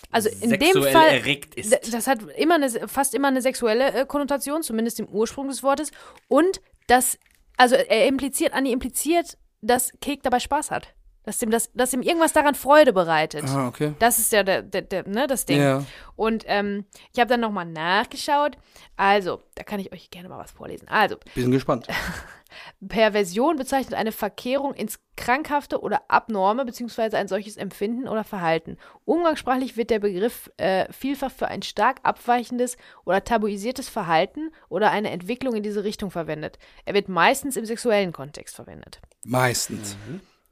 [0.09, 1.93] also in dem Fall, erregt ist.
[1.93, 5.91] das hat immer eine, fast immer eine sexuelle äh, Konnotation, zumindest im Ursprung des Wortes.
[6.29, 7.19] Und das,
[7.57, 10.93] also er impliziert, Andi impliziert, dass Kek dabei Spaß hat.
[11.27, 13.43] Dass ihm, das, dass ihm irgendwas daran Freude bereitet.
[13.49, 13.93] Ah, okay.
[13.99, 15.59] Das ist ja der, der, der, ne, das Ding.
[15.59, 15.83] Ja.
[16.15, 18.57] Und ähm, ich habe dann nochmal nachgeschaut.
[18.95, 20.87] Also, da kann ich euch gerne mal was vorlesen.
[20.87, 21.85] Also, Bin gespannt.
[22.87, 28.77] Perversion bezeichnet eine Verkehrung ins Krankhafte oder Abnorme beziehungsweise ein solches Empfinden oder Verhalten.
[29.03, 35.09] Umgangssprachlich wird der Begriff äh, vielfach für ein stark abweichendes oder tabuisiertes Verhalten oder eine
[35.09, 36.57] Entwicklung in diese Richtung verwendet.
[36.85, 39.01] Er wird meistens im sexuellen Kontext verwendet.
[39.25, 39.97] Meistens.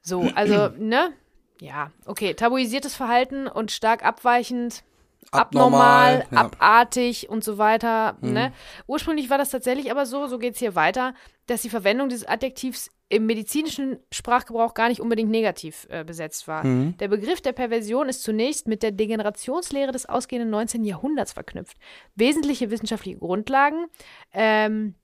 [0.05, 1.13] So, also, ne?
[1.59, 2.33] Ja, okay.
[2.33, 4.83] Tabuisiertes Verhalten und stark abweichend,
[5.31, 6.27] Abnormal, abnormal, ja.
[6.29, 6.37] Mhm.
[6.37, 8.17] abartig und so weiter.
[8.21, 8.53] Ne?
[8.87, 11.13] Ursprünglich war das tatsächlich aber so, so geht's hier weiter,
[11.47, 16.65] dass die Verwendung dieses Adjektivs im medizinischen Sprachgebrauch gar nicht unbedingt negativ äh, besetzt war.
[16.65, 16.97] Mhm.
[16.97, 20.85] Der Begriff der Perversion ist zunächst mit der Degenerationslehre des ausgehenden 19.
[20.85, 21.77] Jahrhunderts verknüpft.
[22.15, 23.87] Wesentliche wissenschaftliche Grundlagen
[24.33, 24.95] ähm,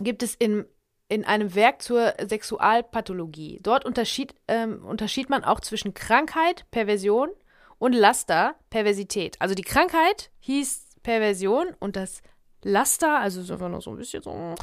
[0.00, 0.64] gibt es in,
[1.14, 3.60] in einem Werk zur Sexualpathologie.
[3.62, 7.30] Dort unterschied, ähm, unterschied man auch zwischen Krankheit, Perversion
[7.78, 9.36] und Laster, Perversität.
[9.38, 12.20] Also die Krankheit hieß Perversion und das
[12.62, 14.54] Laster, also so einfach nur so ein bisschen so,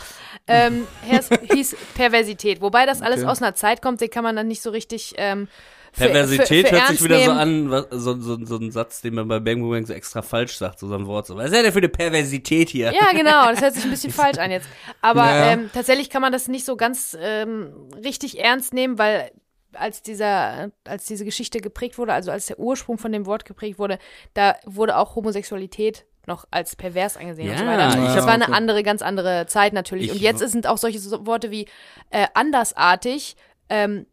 [0.48, 0.88] ähm,
[1.54, 2.60] hieß, Perversität.
[2.62, 3.30] Wobei das alles Okay.
[3.30, 5.48] aus einer Zeit kommt, den kann man dann nicht so richtig ähm,
[5.92, 7.38] Perversität für, für hört sich wieder so nehmen.
[7.38, 10.58] an, was, so, so, so ein Satz, den man bei Bang Bang so extra falsch
[10.58, 11.28] sagt, so, so ein Wort.
[11.28, 12.94] So, was ist denn für eine Perversität hier?
[12.94, 14.68] Ja, genau, das hört sich ein bisschen falsch an jetzt.
[15.02, 15.52] Aber Ja.
[15.52, 17.74] ähm, tatsächlich kann man das nicht so ganz ähm,
[18.04, 19.32] richtig ernst nehmen, weil
[19.74, 23.80] als dieser, als diese Geschichte geprägt wurde, also als der Ursprung von dem Wort geprägt
[23.80, 24.00] wurde,
[24.34, 27.98] da wurde auch Homosexualität noch als pervers angesehen und so Ja, weiter.
[27.98, 28.44] ja, das war okay.
[28.44, 30.08] eine andere, ganz andere Zeit natürlich.
[30.08, 31.68] Ich und jetzt sind auch solche so Worte wie
[32.12, 33.36] äh, andersartig
[33.70, 34.06] ähm,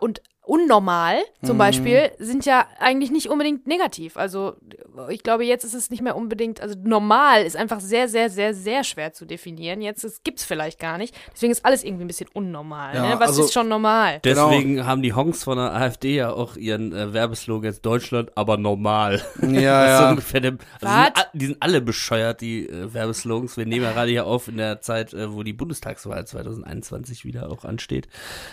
[0.00, 1.46] und unnormal Mhm.
[1.46, 4.16] zum Beispiel sind ja eigentlich nicht unbedingt negativ.
[4.16, 4.54] Also
[5.10, 8.54] ich glaube, jetzt ist es nicht mehr unbedingt, also normal ist einfach sehr, sehr, sehr,
[8.54, 9.82] sehr schwer zu definieren.
[9.82, 11.14] Jetzt gibt es vielleicht gar nicht.
[11.34, 12.94] Deswegen ist alles irgendwie ein bisschen unnormal.
[12.94, 13.14] Ja, ne?
[13.20, 14.20] Was also- ist schon normal?
[14.24, 18.56] Deswegen haben die Honks von der AfD ja auch ihren äh, Werbeslogan jetzt Deutschland, aber
[18.56, 19.22] normal.
[19.42, 19.48] Ja,
[19.98, 20.10] so ja.
[20.10, 23.56] ungefähr der, also sind, die sind alle bescheuert, die äh, Werbeslogans.
[23.56, 27.50] Wir nehmen ja gerade hier auf in der Zeit, äh, wo die Bundestagswahl 2021 wieder
[27.50, 28.08] auch ansteht.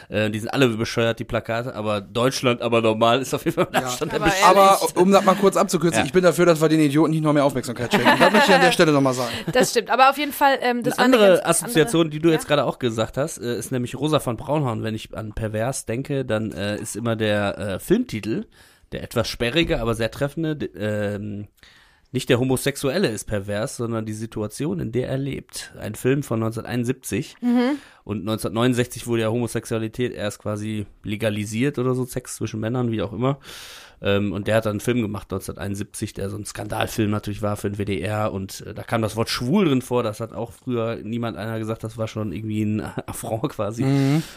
[0.09, 3.67] Äh, die sind alle bescheuert, die Plakate, aber Deutschland, aber normal ist auf jeden Fall
[3.71, 4.31] mit Abstand aber.
[4.45, 6.05] Aber um das mal kurz abzukürzen, Ja.
[6.05, 8.07] ich bin dafür, dass wir den Idioten nicht noch mehr Aufmerksamkeit schenken.
[8.19, 9.31] Das möchte ich an der Stelle nochmal sagen.
[9.51, 9.89] Das stimmt.
[9.89, 12.36] Aber auf jeden Fall, ähm, das Eine andere eine Assoziation, die du Ja.
[12.36, 14.84] jetzt gerade auch gesagt hast, äh, ist nämlich Rosa von Braunhorn.
[14.84, 18.45] Wenn ich an pervers denke, dann äh, ist immer der äh, Filmtitel,
[18.93, 21.47] der etwas sperrige, aber sehr treffende, ähm,
[22.14, 25.74] Nicht der Homosexuelle ist pervers, sondern die Situation, in der er lebt.
[25.80, 27.36] Ein Film von 1971.
[28.03, 33.14] Und 1969 wurde ja Homosexualität erst quasi legalisiert oder so, Sex zwischen Männern, wie auch
[33.14, 33.39] immer.
[33.99, 37.57] Ähm, und der hat dann einen Film gemacht 1971, der so ein Skandalfilm natürlich war
[37.57, 38.32] für den WDR.
[38.32, 40.03] Und äh, da kam das Wort schwul drin vor.
[40.03, 43.84] Das hat auch früher niemand einer gesagt, das war schon irgendwie ein Affront quasi.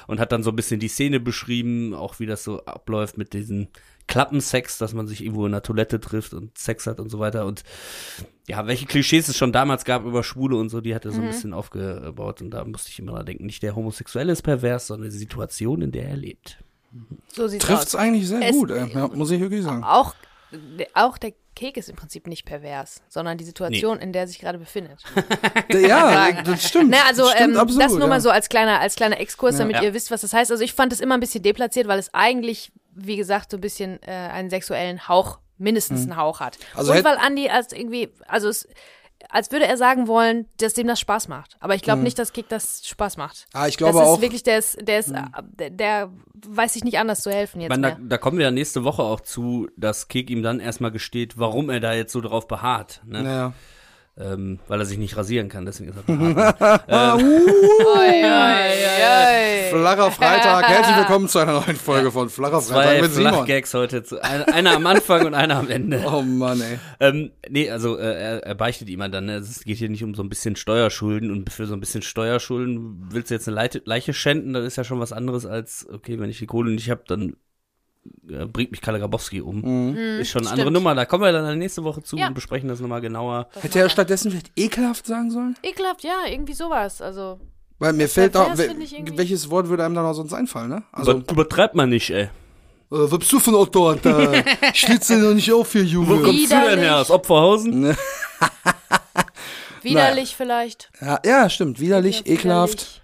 [0.07, 3.35] Und hat dann so ein bisschen die Szene beschrieben, auch wie das so abläuft mit
[3.35, 3.69] diesen
[4.07, 7.45] Klappensex, dass man sich irgendwo in der Toilette trifft und Sex hat und so weiter.
[7.47, 7.63] Und
[8.49, 11.21] ja, welche Klischees es schon damals gab über Schwule und so, die hat er so
[11.21, 12.41] ein bisschen aufgebaut.
[12.43, 15.83] Und da musste ich immer dran denken, nicht der Homosexuelle ist pervers, sondern die Situation,
[15.83, 16.59] in der er lebt.
[17.33, 18.01] So sieht's Trifft's aus.
[18.01, 18.89] eigentlich sehr Es- gut, ey.
[18.95, 19.83] Ja, muss ich wirklich sagen.
[19.85, 20.15] Auch,
[20.95, 24.39] auch der Kek ist im Prinzip nicht pervers, sondern die Situation, in der er sich
[24.39, 25.03] gerade befindet.
[25.73, 26.91] Ja, das stimmt.
[26.91, 28.07] Ne, also das stimmt ähm, absolut, das nur ja.
[28.07, 29.83] mal so als kleiner, als kleiner Exkurs, damit Ja.
[29.83, 30.51] ihr wisst, was das heißt.
[30.51, 33.61] Also ich fand es immer ein bisschen deplatziert, weil es eigentlich, wie gesagt, so ein
[33.61, 36.59] bisschen äh, einen sexuellen Hauch, mindestens einen Hauch hat.
[36.75, 38.69] Also Und weil Andi als irgendwie, also es,
[39.31, 41.57] als würde er sagen wollen, dass dem das Spaß macht.
[41.61, 43.47] Aber ich glaube nicht, dass Kick das Spaß macht.
[43.55, 45.23] Ah, ich glaube das ist auch- wirklich, der ist, der ist, äh,
[45.59, 46.13] der, der
[46.47, 48.09] weiß sich nicht anders zu helfen Ich jetzt meine, da, mehr.
[48.09, 51.71] da kommen wir ja nächste Woche auch zu, dass Kek ihm dann erstmal gesteht, warum
[51.71, 53.01] er da jetzt so drauf beharrt.
[53.07, 53.25] Ne?
[53.25, 53.53] Ja.
[54.19, 56.09] Ähm, weil er sich nicht rasieren kann, deswegen ist er.
[57.19, 59.71] Oi, oi, oi.
[59.71, 60.69] Flacher Freitag.
[60.69, 63.33] Herzlich willkommen zu einer neuen Folge von Flacher Freitag Zwei mit Simon.
[63.35, 64.03] Flachgags heute.
[64.05, 66.03] Zu, ein- einer am Anfang und einer am Ende.
[66.07, 66.79] Oh Mann, ey.
[66.99, 69.35] Ähm, nee, also äh, er, er beichtet ihm dann, ne?
[69.37, 73.09] es geht hier nicht um so ein bisschen Steuerschulden und für so ein bisschen Steuerschulden
[73.11, 76.31] willst du jetzt eine Leiche schänden, das ist ja schon was anderes als, okay, wenn
[76.31, 77.37] ich die Kohle nicht habe, dann
[78.29, 79.95] äh, bringt mich Kalle Grabowski um.
[79.97, 80.71] ist schon eine andere.
[80.71, 82.29] Nummer, da kommen wir dann nächste Woche zu Ja.
[82.29, 83.49] und besprechen das nochmal genauer.
[83.61, 85.57] Hätte er stattdessen vielleicht ekelhaft sagen sollen?
[85.63, 87.01] Ekelhaft, ja, irgendwie sowas.
[87.03, 87.39] Also,
[87.79, 90.33] Weil mir fällt auch, wel- finde ich irgendwie- welches Wort würde einem dann auch sonst
[90.33, 90.83] einfallen, ne?
[90.93, 92.23] Also, Über, übertreibt man nicht, ey.
[92.25, 92.29] äh,
[92.91, 94.33] was bist du für ein Otto, Alter?
[94.75, 96.23] Schlitze doch nicht auf hier, Wo Junge.
[96.23, 96.97] kommst du denn her?
[96.99, 97.97] Aus Opferhausen?
[99.83, 100.91] widerlich vielleicht.
[101.01, 101.81] Ja, ja, stimmt.
[101.81, 103.03] Widerlich, Ja, ekelhaft.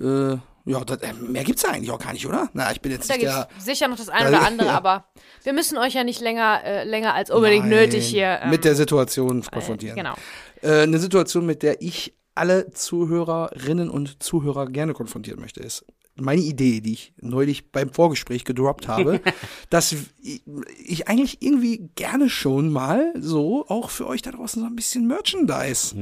[0.00, 0.36] Äh,
[0.66, 2.48] ja, das, äh, mehr gibt's ja eigentlich auch gar nicht, oder?
[2.52, 3.48] Na, ich bin jetzt Da nicht der.
[3.58, 4.74] sicher noch das eine oder andere, ja.
[4.74, 5.06] aber
[5.44, 8.40] wir müssen euch ja nicht länger, äh, länger als unbedingt Nein, nötig hier.
[8.42, 9.96] ähm, mit der Situation äh, konfrontieren.
[9.96, 10.14] Genau.
[10.62, 15.84] Äh, eine Situation, mit der ich alle Zuhörerinnen und Zuhörer gerne konfrontieren möchte, ist
[16.16, 19.20] meine Idee, die ich neulich beim Vorgespräch gedroppt habe,
[19.70, 20.42] dass ich,
[20.84, 25.06] ich eigentlich irgendwie gerne schon mal so auch für euch da draußen so ein bisschen
[25.06, 25.94] Merchandise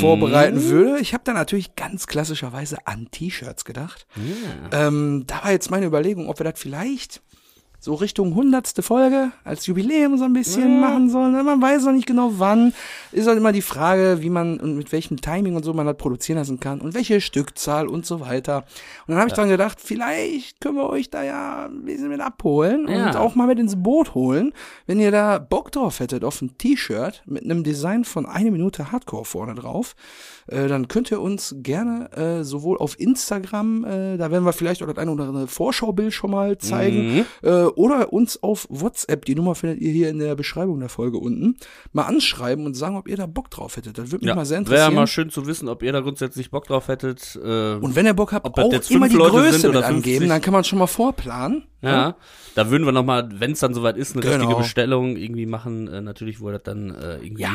[0.00, 1.00] vorbereiten würde.
[1.00, 4.06] Ich habe da natürlich ganz klassischerweise an T-Shirts gedacht.
[4.72, 7.22] Ähm, da war jetzt meine Überlegung, ob wir das vielleicht
[7.80, 11.32] so Richtung hundertste Folge als Jubiläum so ein bisschen machen sollen.
[11.44, 12.72] Man weiß noch nicht genau wann.
[13.12, 15.96] Ist halt immer die Frage, wie man und mit welchem Timing und so man das
[15.96, 18.64] produzieren lassen kann und welche Stückzahl und so weiter.
[19.06, 22.20] Und dann habe ich dran gedacht, vielleicht können wir euch da ja ein bisschen mit
[22.20, 23.18] abholen und Ja.
[23.18, 24.52] auch mal mit ins Boot holen,
[24.86, 28.90] wenn ihr da Bock drauf hättet auf ein T-Shirt mit einem Design von eine Minute
[28.90, 29.94] Hardcore vorne drauf.
[30.48, 34.82] Äh, dann könnt ihr uns gerne äh, sowohl auf Instagram, äh, da werden wir vielleicht
[34.82, 39.34] auch das eine oder andere Vorschaubild schon mal zeigen, äh, oder uns auf WhatsApp, die
[39.34, 41.56] Nummer findet ihr hier in der Beschreibung der Folge unten,
[41.92, 43.98] mal anschreiben und sagen, ob ihr da Bock drauf hättet.
[43.98, 44.94] Das würde mich Ja, mal sehr wäre interessieren.
[44.94, 47.38] mal schön zu wissen, ob ihr da grundsätzlich Bock drauf hättet.
[47.42, 49.80] Äh, und wenn ihr Bock habt, Ob auch jetzt immer die Leute Größe sind oder
[49.80, 50.28] mit angeben, 50.
[50.28, 51.64] dann kann man schon mal vorplanen.
[51.80, 52.16] Ja,
[52.56, 54.34] da würden wir nochmal, wenn es dann soweit ist, eine Genau.
[54.36, 55.86] richtige Bestellung irgendwie machen.
[55.86, 57.50] Äh, natürlich, wo das dann äh, irgendwie Ja,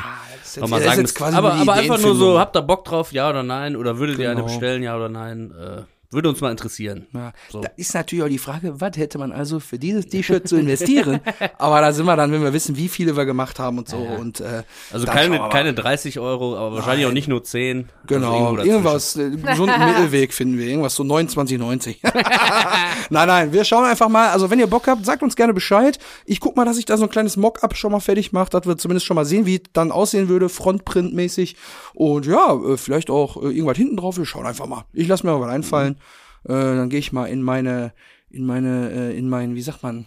[0.61, 1.05] nochmal sagen
[1.35, 3.75] Aber, aber einfach nur so, habt ihr Bock drauf, ja oder nein?
[3.75, 4.45] Oder würdet ihr eine Genau.
[4.53, 5.51] bestellen, ja oder nein?
[5.51, 5.81] Äh,
[6.13, 7.07] würde uns mal interessieren.
[7.13, 7.61] Ja, So.
[7.61, 11.19] Da ist natürlich auch die Frage, was hätte man also für dieses T-Shirt zu investieren?
[11.57, 13.97] Aber da sind wir dann, wenn wir wissen, wie viele wir gemacht haben und so.
[13.97, 17.11] Und, äh, Also keine, keine 30 Euro, aber wahrscheinlich Nein.
[17.11, 17.89] auch nicht nur 10.
[18.07, 21.97] Genau, Also irgendwas, äh, gesunden Mittelweg finden wir, irgendwas so 29,90.
[23.09, 25.99] nein, nein, wir schauen einfach mal, also wenn ihr Bock habt, sagt uns gerne Bescheid.
[26.25, 28.65] Ich guck mal, dass ich da so ein kleines Mock-up schon mal fertig mache, dass
[28.65, 31.55] wir zumindest schon mal sehen, wie es dann aussehen würde, Frontprint-mäßig.
[31.93, 34.85] Und ja, äh, vielleicht auch äh, irgendwas hinten drauf, wir schauen einfach mal.
[34.93, 35.97] Ich lasse mir mal was einfallen.
[36.45, 37.93] Äh, dann gehe ich mal in meine,
[38.29, 40.05] in meine, äh, in mein, wie sagt man,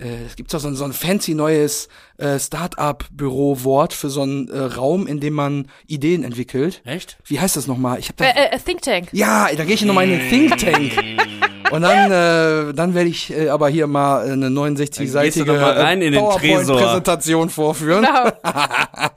[0.00, 4.48] äh, es gibt doch so ein, so ein fancy neues äh, Start-up-Büro-Wort für so einen
[4.48, 6.82] äh, Raum, in dem man Ideen entwickelt.
[6.84, 7.18] Echt?
[7.24, 7.98] Wie heißt das nochmal?
[7.98, 8.24] Ich habe da.
[8.24, 9.08] Äh, äh, Think Tank.
[9.12, 10.92] ja, da gehe ich nochmal in den Think Tank.
[11.70, 15.60] Und dann, äh, dann werde ich äh, aber hier mal eine Dann gehst du69-seitige doch
[15.60, 16.38] mal rein in den Tresor.
[16.38, 18.06] PowerPoint-Präsentation vorführen.
[18.06, 18.30] Genau.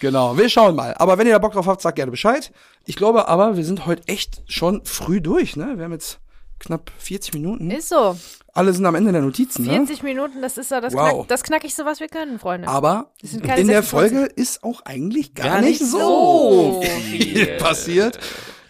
[0.00, 0.94] Genau, wir schauen mal.
[0.94, 2.52] Aber wenn ihr da Bock drauf habt, sagt gerne Bescheid.
[2.88, 5.74] Ich glaube aber, wir sind heute echt schon früh durch, ne?
[5.76, 6.20] Wir haben jetzt
[6.58, 7.70] knapp 40 Minuten.
[7.70, 8.16] Ist so.
[8.54, 9.72] Alle sind am Ende der Notizen, ne?
[9.74, 11.10] 40 Minuten, das ist ja das, Wow.
[11.12, 12.66] knack, das knackigste, was wir können, Freunde.
[12.66, 13.90] Aber sind keine in der 26.
[13.90, 18.18] Folge ist auch eigentlich gar, Gar nicht nicht so so viel passiert.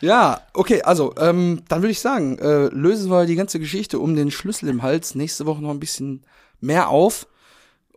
[0.00, 4.16] Ja, okay, also ähm, dann würde ich sagen, äh, lösen wir die ganze Geschichte um
[4.16, 6.24] den Schlüssel im Hals nächste Woche noch ein bisschen
[6.60, 7.28] mehr auf.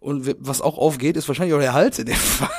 [0.02, 2.50] Und was auch aufgeht, ist wahrscheinlich auch der Hals in dem Fall.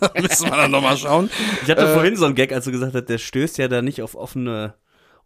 [0.00, 1.28] da müssen wir dann nochmal schauen.
[1.64, 3.82] Ich hatte Äh, vorhin so einen Gag, als du gesagt hast, der stößt ja da
[3.82, 4.74] nicht auf offene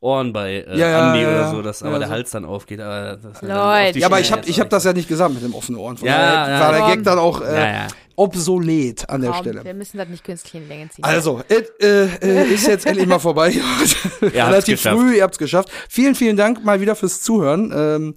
[0.00, 2.14] Ohren bei äh, Ja, ja, Andi ja, oder so, dass Ja, aber der so.
[2.14, 2.80] Hals dann aufgeht.
[2.80, 3.98] Aber das Leute.
[3.98, 5.96] Ja, aber ich habe ich hab das ja nicht gesagt mit dem offenen Ohren.
[5.98, 6.96] Von Ja, daher ja, war der.
[6.96, 7.86] Gag dann auch äh, Ja, ja.
[8.16, 9.64] obsolet an der Komm, Stelle.
[9.64, 11.04] wir müssen das nicht künstlich in die Länge ziehen.
[11.04, 13.52] Also, äh, äh, ist jetzt endlich mal vorbei.
[14.22, 15.68] Relativ früh, ihr habt's geschafft.
[15.90, 17.72] Vielen, vielen Dank mal wieder fürs Zuhören.
[17.76, 18.14] Ähm,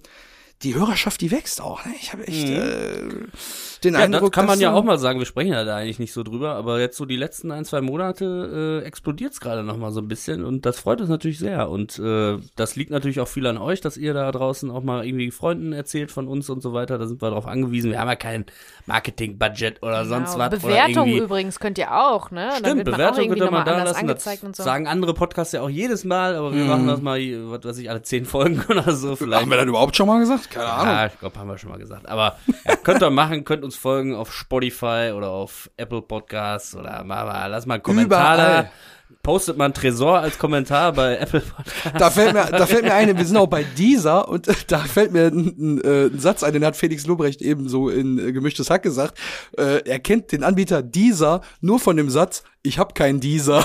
[0.62, 1.84] die Hörerschaft, die wächst auch.
[1.84, 1.94] Ne?
[2.00, 3.08] Ich habe echt äh,
[3.84, 5.76] den Ja, Eindruck, das kann man dass ja auch mal sagen, wir sprechen ja da
[5.76, 9.40] eigentlich nicht so drüber, aber jetzt so die letzten ein, zwei Monate äh, explodiert es
[9.40, 12.76] gerade noch mal so ein bisschen und das freut uns natürlich sehr und äh, das
[12.76, 16.10] liegt natürlich auch viel an euch, dass ihr da draußen auch mal irgendwie Freunden erzählt
[16.12, 18.44] von uns und so weiter, da sind wir darauf angewiesen, wir haben ja kein
[18.86, 20.44] Marketing-Budget oder sonst Genau.
[20.44, 20.48] was.
[20.64, 22.48] oder Bewertung irgendwie- übrigens könnt ihr auch, ne?
[22.48, 24.06] Dann Stimmt, wird Bewertung könnte man nochmal da lassen.
[24.06, 24.62] Das und so.
[24.62, 27.18] sagen andere Podcasts ja auch jedes Mal, aber wir machen das mal,
[27.50, 29.42] was weiß ich, alle zehn Folgen oder so vielleicht.
[29.42, 30.50] Haben wir das überhaupt schon mal gesagt?
[30.50, 30.86] Keine Ahnung.
[30.94, 32.08] Ja, ich glaube, haben wir schon mal gesagt.
[32.08, 37.04] Aber ja, könnt ihr machen, könnt uns folgen auf Spotify oder auf Apple Podcasts oder
[37.04, 38.62] mal, mal lass mal einen Kommentar Überall.
[38.64, 38.70] da.
[39.22, 41.98] Postet mal einen Tresor als Kommentar bei Apple Podcasts.
[41.98, 44.78] Da fällt mir, da fällt mir ein, wir sind auch bei dieser und äh, da
[44.78, 48.18] fällt mir ein, ein, äh, ein Satz ein, den hat Felix Lobrecht eben so in
[48.18, 49.18] äh, gemischtes Hack gesagt.
[49.58, 53.64] Äh, er kennt den Anbieter dieser nur von dem Satz, ich hab keinen dieser.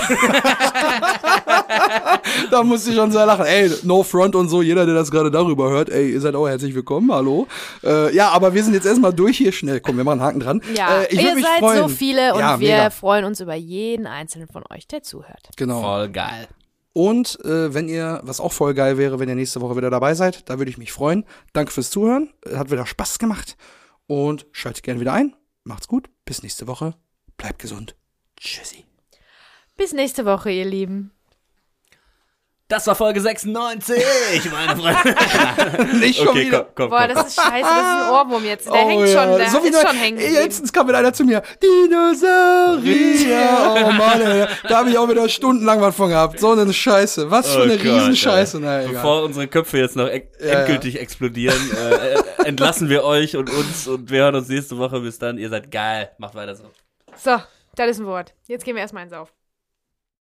[2.50, 3.44] da musste ich schon sehr lachen.
[3.44, 6.48] Ey, no front und so, jeder, der das gerade darüber hört, ey, ihr seid auch
[6.48, 7.46] herzlich willkommen, hallo.
[7.84, 9.80] Äh, ja, aber wir sind jetzt erstmal durch hier schnell.
[9.80, 10.62] Komm, wir machen einen Haken dran.
[10.74, 11.78] Ja, äh, ihr mich seid freuen.
[11.78, 12.90] so viele und ja, wir mega.
[12.90, 15.50] freuen uns über jeden einzelnen von euch, der zuhört.
[15.56, 15.82] Genau.
[15.82, 16.48] Voll geil.
[16.94, 20.14] Und äh, wenn ihr, was auch voll geil wäre, wenn ihr nächste Woche wieder dabei
[20.14, 21.26] seid, da würde ich mich freuen.
[21.52, 22.30] Danke fürs Zuhören.
[22.54, 23.58] Hat wieder Spaß gemacht.
[24.06, 25.36] Und schaltet gerne wieder ein.
[25.64, 26.08] Macht's gut.
[26.24, 26.94] Bis nächste Woche.
[27.36, 27.96] Bleibt gesund.
[28.38, 28.84] Tschüssi.
[29.76, 31.12] Bis nächste Woche, ihr Lieben.
[32.68, 34.02] Das war Folge 96,
[34.50, 35.94] meine Freunde.
[35.98, 36.64] Nicht schon Okay, wieder.
[36.64, 37.14] komm, komm, Boah, komm.
[37.14, 38.66] das ist scheiße, das ist ein Ohrwurm jetzt.
[38.66, 40.18] Der Oh hängt ja, schon, der so wie ist neu- schon hängen.
[40.34, 41.42] Letztens kam wieder einer zu mir.
[41.62, 43.48] Dinosaurier.
[43.86, 44.46] Oh Mann, ey.
[44.68, 46.40] Da habe ich auch wieder stundenlang was von gehabt.
[46.40, 47.30] So eine Scheiße.
[47.30, 48.58] Was für Oh eine Gott, Riesenscheiße.
[48.60, 48.94] Na, egal.
[48.94, 50.52] Bevor unsere Köpfe jetzt noch e Ja, ja.
[50.60, 54.98] endgültig explodieren, äh, äh, entlassen wir euch und uns und wir hören uns nächste Woche.
[55.00, 55.38] Bis dann.
[55.38, 56.10] Ihr seid geil.
[56.18, 56.64] Macht weiter so.
[57.22, 57.36] So,
[57.84, 58.34] das ist ein Wort.
[58.46, 59.32] Jetzt gehen wir erstmal eins auf.